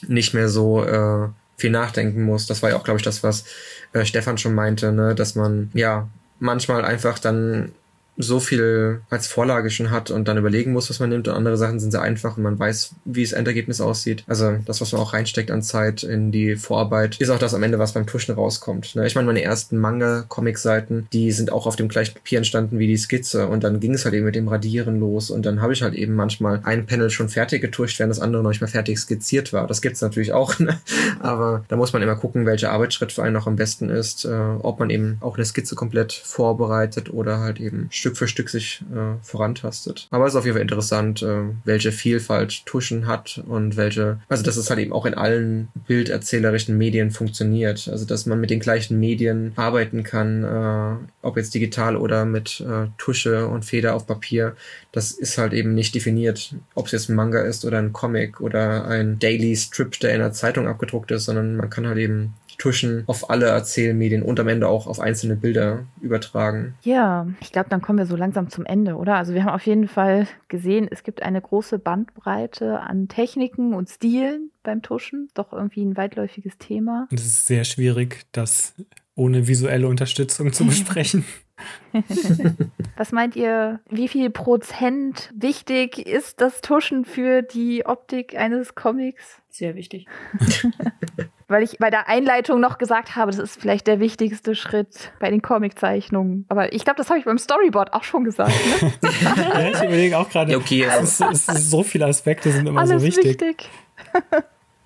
[0.08, 2.46] nicht mehr so äh, viel nachdenken muss.
[2.46, 3.46] Das war ja auch, glaube ich, das, was
[3.94, 5.16] äh, Stefan schon meinte, ne?
[5.16, 6.08] dass man ja
[6.40, 7.72] manchmal einfach dann
[8.18, 11.28] so viel als Vorlage schon hat und dann überlegen muss, was man nimmt.
[11.28, 14.24] Und andere Sachen sind sehr einfach und man weiß, wie das Endergebnis aussieht.
[14.28, 17.64] Also das, was man auch reinsteckt an Zeit in die Vorarbeit, ist auch das am
[17.64, 18.96] Ende, was beim Tuschen rauskommt.
[18.96, 19.06] Ne?
[19.06, 22.98] Ich meine, meine ersten Manga-Comic-Seiten, die sind auch auf dem gleichen Papier entstanden wie die
[22.98, 25.84] Skizze und dann ging es halt eben mit dem Radieren los und dann habe ich
[25.84, 29.00] halt eben manchmal ein Panel schon fertig getuscht, während das andere noch nicht mal fertig
[29.00, 29.68] skizziert war.
[29.68, 30.80] Das gibt's natürlich auch, ne?
[31.20, 34.30] aber da muss man immer gucken, welcher Arbeitsschritt für einen noch am besten ist, äh,
[34.30, 38.82] ob man eben auch eine Skizze komplett vorbereitet oder halt eben Stück für Stück sich
[38.94, 40.08] äh, vorantastet.
[40.12, 44.44] Aber es ist auf jeden Fall interessant, äh, welche Vielfalt Tuschen hat und welche, also
[44.44, 47.88] dass es halt eben auch in allen bilderzählerischen Medien funktioniert.
[47.88, 52.62] Also dass man mit den gleichen Medien arbeiten kann, äh, ob jetzt digital oder mit
[52.62, 54.56] äh, Tusche und Feder auf Papier.
[54.92, 58.40] Das ist halt eben nicht definiert, ob es jetzt ein Manga ist oder ein Comic
[58.42, 62.34] oder ein Daily Strip, der in einer Zeitung abgedruckt ist, sondern man kann halt eben
[62.58, 66.76] Tuschen auf alle Erzählmedien und am Ende auch auf einzelne Bilder übertragen.
[66.82, 69.16] Ja, ich glaube, dann kommen wir so langsam zum Ende, oder?
[69.16, 73.90] Also wir haben auf jeden Fall gesehen, es gibt eine große Bandbreite an Techniken und
[73.90, 75.30] Stilen beim Tuschen.
[75.34, 77.08] Doch irgendwie ein weitläufiges Thema.
[77.12, 78.74] Es ist sehr schwierig, das
[79.16, 81.26] ohne visuelle Unterstützung zu besprechen.
[82.98, 89.42] Was meint ihr, wie viel Prozent wichtig ist das Tuschen für die Optik eines Comics?
[89.50, 90.08] Sehr wichtig.
[91.50, 95.30] Weil ich bei der Einleitung noch gesagt habe, das ist vielleicht der wichtigste Schritt bei
[95.30, 96.46] den Comiczeichnungen.
[96.50, 98.52] Aber ich glaube, das habe ich beim Storyboard auch schon gesagt.
[98.82, 98.92] Ne?
[99.54, 102.68] ja, ich überlege auch gerade, Ja, okay, es, ist- es ist so viele Aspekte sind
[102.68, 103.26] immer Alles so wichtig.
[103.42, 103.70] wichtig.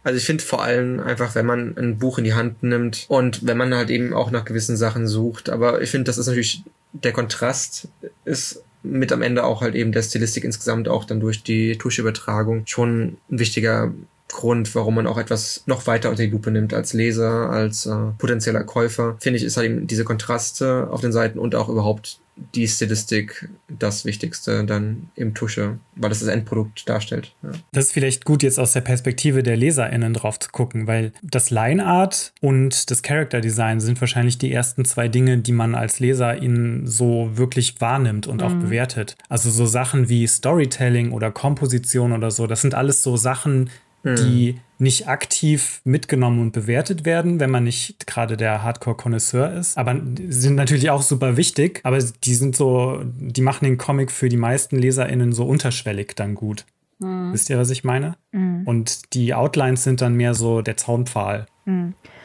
[0.04, 3.46] Also ich finde vor allem einfach, wenn man ein Buch in die Hand nimmt und
[3.46, 5.50] wenn man halt eben auch nach gewissen Sachen sucht.
[5.50, 7.88] Aber ich finde, das ist natürlich, der Kontrast
[8.26, 12.64] ist mit am Ende auch halt eben der Stilistik insgesamt auch dann durch die Tuscheübertragung
[12.66, 13.92] schon ein wichtiger
[14.32, 17.96] Grund, warum man auch etwas noch weiter unter die Lupe nimmt als Leser, als äh,
[18.18, 19.18] potenzieller Käufer.
[19.20, 22.20] Finde ich, ist halt eben diese Kontraste auf den Seiten und auch überhaupt
[22.56, 27.34] die Stilistik das Wichtigste dann im Tusche, weil das das Endprodukt darstellt.
[27.44, 27.52] Ja.
[27.72, 31.50] Das ist vielleicht gut, jetzt aus der Perspektive der LeserInnen drauf zu gucken, weil das
[31.50, 37.32] Line-Art und das Character-Design sind wahrscheinlich die ersten zwei Dinge, die man als LeserInnen so
[37.34, 39.16] wirklich wahrnimmt und auch bewertet.
[39.30, 43.70] Also so Sachen wie Storytelling oder Komposition oder so, das sind alles so Sachen,
[44.04, 49.78] die nicht aktiv mitgenommen und bewertet werden, wenn man nicht gerade der Hardcore-Konnoisseur ist.
[49.78, 54.28] Aber sind natürlich auch super wichtig, aber die sind so, die machen den Comic für
[54.28, 56.66] die meisten LeserInnen so unterschwellig dann gut.
[57.32, 58.16] Wisst ihr, was ich meine?
[58.66, 61.48] Und die Outlines sind dann mehr so der Zaunpfahl.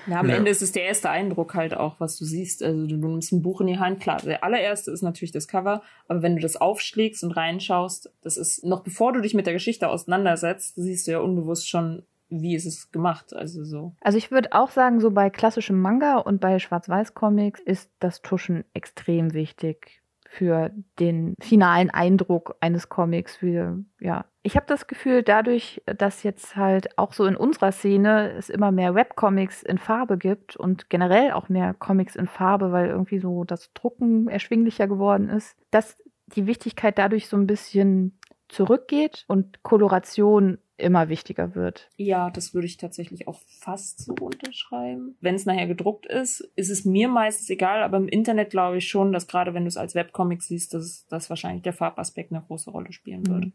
[0.07, 0.37] Ja, am Ja.
[0.37, 2.63] Ende ist es der erste Eindruck halt auch, was du siehst.
[2.63, 5.49] Also du, du nimmst ein Buch in die Hand, klar, der allererste ist natürlich das
[5.49, 9.47] Cover, aber wenn du das aufschlägst und reinschaust, das ist noch bevor du dich mit
[9.47, 13.35] der Geschichte auseinandersetzt, siehst du ja unbewusst schon, wie ist es gemacht.
[13.35, 13.95] Also so.
[14.01, 18.65] Also ich würde auch sagen, so bei klassischem Manga und bei Schwarz-Weiß-Comics ist das Tuschen
[18.75, 20.03] extrem wichtig
[20.37, 23.37] für den finalen Eindruck eines Comics.
[23.37, 24.27] Für, ja.
[24.43, 28.71] Ich habe das Gefühl, dadurch, dass jetzt halt auch so in unserer Szene es immer
[28.71, 33.45] mehr Webcomics in Farbe gibt und generell auch mehr Comics in Farbe, weil irgendwie so
[33.45, 38.19] das Drucken erschwinglicher geworden ist, dass die Wichtigkeit dadurch so ein bisschen
[38.49, 41.91] zurückgeht und Koloration immer wichtiger wird.
[41.97, 45.17] Ja, das würde ich tatsächlich auch fast so unterschreiben.
[45.21, 48.89] Wenn es nachher gedruckt ist, ist es mir meistens egal, aber im Internet glaube ich
[48.89, 52.43] schon, dass gerade wenn du es als Webcomic siehst, dass, dass wahrscheinlich der Farbaspekt eine
[52.43, 53.53] große Rolle spielen würde.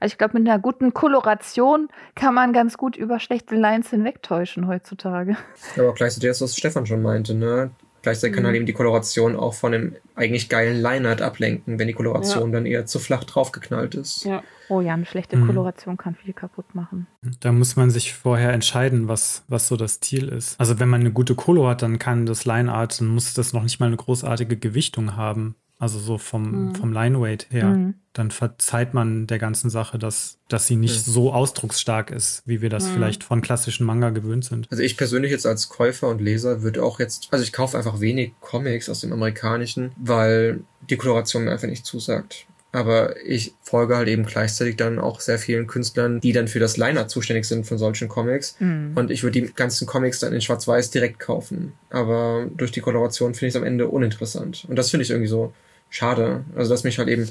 [0.00, 4.66] Also ich glaube, mit einer guten Koloration kann man ganz gut über schlechte Lines hinwegtäuschen
[4.66, 5.36] heutzutage.
[5.76, 7.70] Aber auch gleichzeitig das, was Stefan schon meinte, ne?
[8.04, 11.94] Gleichzeitig kann halt eben die Koloration auch von dem eigentlich geilen Line-Art ablenken, wenn die
[11.94, 14.24] Koloration dann eher zu flach draufgeknallt ist.
[14.24, 14.42] Ja.
[14.68, 15.46] Oh ja, eine schlechte Mhm.
[15.46, 17.06] Koloration kann viel kaputt machen.
[17.40, 20.58] Da muss man sich vorher entscheiden, was, was so das Ziel ist.
[20.60, 23.62] Also wenn man eine gute Kolo hat, dann kann das Line-Art, dann muss das noch
[23.62, 25.56] nicht mal eine großartige Gewichtung haben.
[25.84, 26.74] Also so vom, Mhm.
[26.76, 27.66] vom Line-Weight her.
[27.66, 27.94] Mhm.
[28.14, 31.12] Dann verzeiht man der ganzen Sache, dass, dass sie nicht Mhm.
[31.12, 32.92] so ausdrucksstark ist, wie wir das Mhm.
[32.94, 34.66] vielleicht von klassischen Manga gewöhnt sind.
[34.70, 38.00] Also ich persönlich jetzt als Käufer und Leser würde auch jetzt, also ich kaufe einfach
[38.00, 42.46] wenig Comics aus dem Amerikanischen, weil die Koloration mir einfach nicht zusagt.
[42.72, 46.78] Aber ich folge halt eben gleichzeitig dann auch sehr vielen Künstlern, die dann für das
[46.78, 48.56] Line-Art zuständig sind von solchen Comics.
[48.58, 48.92] Mhm.
[48.96, 51.74] Und ich würde die ganzen Comics dann in Schwarz-Weiß direkt kaufen.
[51.90, 54.64] Aber durch die Koloration finde ich es am Ende uninteressant.
[54.68, 55.52] Und das finde ich irgendwie so
[55.94, 56.44] schade.
[56.56, 57.28] Also dass mich halt eben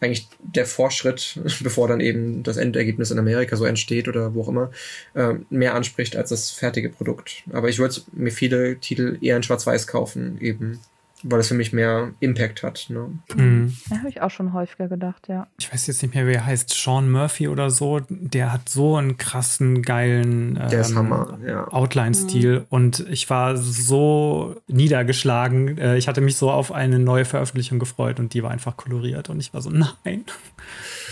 [0.00, 4.48] eigentlich der Vorschritt, bevor dann eben das Endergebnis in Amerika so entsteht oder wo auch
[4.48, 4.70] immer,
[5.14, 7.42] ähm, mehr anspricht als das fertige Produkt.
[7.52, 10.80] Aber ich würde mir viele Titel eher in Schwarz-Weiß kaufen, eben
[11.22, 12.86] weil es für mich mehr Impact hat.
[12.88, 13.18] Ne?
[13.34, 13.74] Mhm.
[13.90, 15.46] Ja, habe ich auch schon häufiger gedacht, ja.
[15.58, 16.70] Ich weiß jetzt nicht mehr, wie er heißt.
[16.70, 18.00] Sean Murphy oder so.
[18.08, 21.68] Der hat so einen krassen, geilen Der ist ähm, Hammer, ja.
[21.68, 25.78] Outline-Stil und ich war so niedergeschlagen.
[25.78, 29.28] Äh, Ich hatte mich so auf eine neue Veröffentlichung gefreut und die war einfach koloriert
[29.28, 30.24] und ich war so, nein.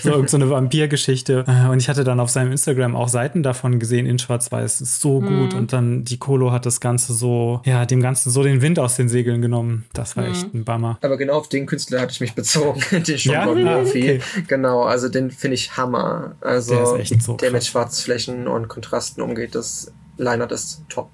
[0.02, 1.44] So irgend so eine Vampirgeschichte.
[1.46, 4.80] Äh, Und ich hatte dann auf seinem Instagram auch Seiten davon gesehen in Schwarz-Weiß.
[4.80, 5.54] Ist so gut.
[5.54, 8.96] Und dann die Colo hat das Ganze so, ja, dem Ganzen so den Wind aus
[8.96, 9.84] den Segeln genommen.
[9.92, 10.98] Das war echt ein Bummer.
[11.02, 13.42] Aber genau auf den Künstler hatte ich mich bezogen, den Sean Ja?
[13.42, 14.02] Ah, Murphy.
[14.02, 14.20] okay.
[14.48, 16.36] Genau, also den finde ich Hammer.
[16.40, 17.64] Also Der ist echt so der mit.
[17.64, 21.10] Schwarzflächen und Kontrasten umgeht, das Liner ist top.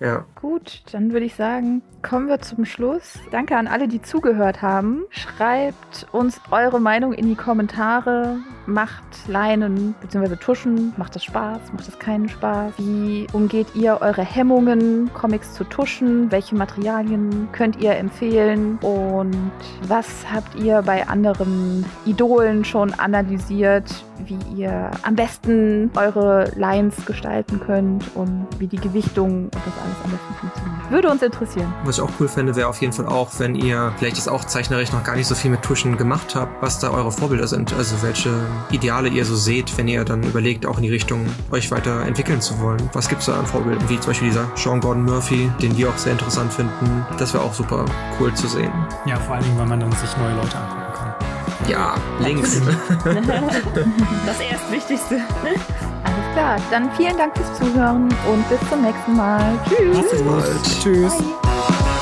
[0.00, 0.26] Ja.
[0.34, 3.18] Gut, dann würde ich sagen, kommen wir zum Schluss.
[3.30, 5.04] Danke an alle, die zugehört haben.
[5.10, 8.38] Schreibt uns eure Meinung in die Kommentare.
[8.66, 10.36] Macht Leinen bzw.
[10.36, 10.92] Tuschen.
[10.96, 11.60] Macht das Spaß?
[11.72, 12.74] Macht das keinen Spaß?
[12.78, 16.30] Wie umgeht ihr eure Hemmungen, Comics zu tuschen?
[16.30, 18.78] Welche Materialien könnt ihr empfehlen?
[18.82, 19.50] Und
[19.86, 23.84] was habt ihr bei anderen Idolen schon analysiert?
[24.24, 29.96] Wie ihr am besten eure Lines gestalten könnt und wie die Gewichtung und das alles
[30.04, 30.90] am besten funktioniert.
[30.90, 31.72] Würde uns interessieren.
[31.84, 34.44] Was ich auch cool fände, wäre auf jeden Fall auch, wenn ihr vielleicht ist auch
[34.44, 37.74] zeichnerisch noch gar nicht so viel mit Tuschen gemacht habt, was da eure Vorbilder sind.
[37.74, 38.30] Also welche
[38.70, 42.60] Ideale ihr so seht, wenn ihr dann überlegt, auch in die Richtung euch weiterentwickeln zu
[42.60, 42.88] wollen.
[42.92, 43.88] Was gibt's da an Vorbildern?
[43.88, 47.06] Wie zum Beispiel dieser Sean Gordon Murphy, den wir auch sehr interessant finden.
[47.18, 47.84] Das wäre auch super
[48.20, 48.72] cool zu sehen.
[49.06, 51.14] Ja, vor allen Dingen, weil man dann sich neue Leute angucken kann.
[51.68, 52.60] Ja, links.
[54.26, 55.20] Das Erstwichtigste.
[56.04, 59.58] Alles klar, dann vielen Dank fürs Zuhören und bis zum nächsten Mal.
[59.68, 60.10] Tschüss.
[60.10, 60.26] Gut.
[60.26, 60.82] bald.
[60.82, 61.95] Tschüss.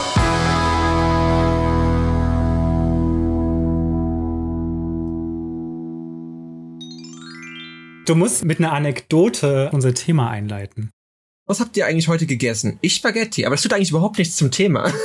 [8.07, 10.91] Du musst mit einer Anekdote unser Thema einleiten.
[11.47, 12.79] Was habt ihr eigentlich heute gegessen?
[12.83, 14.93] Ich Spaghetti, aber das tut eigentlich überhaupt nichts zum Thema.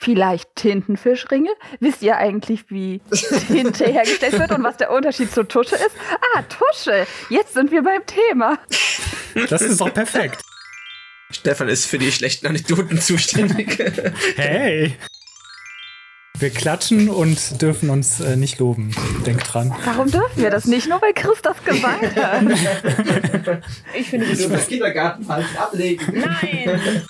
[0.00, 1.50] Vielleicht Tintenfischringe?
[1.80, 3.00] Wisst ihr eigentlich, wie
[3.48, 5.92] Tinte hergestellt wird und was der Unterschied zur Tusche ist?
[6.34, 7.06] Ah, Tusche.
[7.30, 8.58] Jetzt sind wir beim Thema.
[9.48, 10.42] Das ist doch perfekt.
[11.30, 13.78] Stefan ist für die schlechten Anekdoten zuständig.
[14.36, 14.96] Hey!
[16.36, 18.92] Wir klatschen und dürfen uns äh, nicht loben.
[19.24, 19.72] Denk dran.
[19.84, 20.88] Warum dürfen wir das nicht?
[20.88, 22.42] Nur weil Chris das gesagt hat.
[23.96, 24.66] Ich finde die doof.
[24.66, 26.04] Kindergarten falsch ablegen.
[26.12, 26.80] Nein!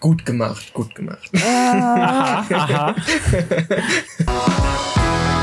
[0.00, 1.30] Gut gemacht, gut gemacht.
[1.42, 2.44] Ah.
[2.50, 2.94] Aha, aha.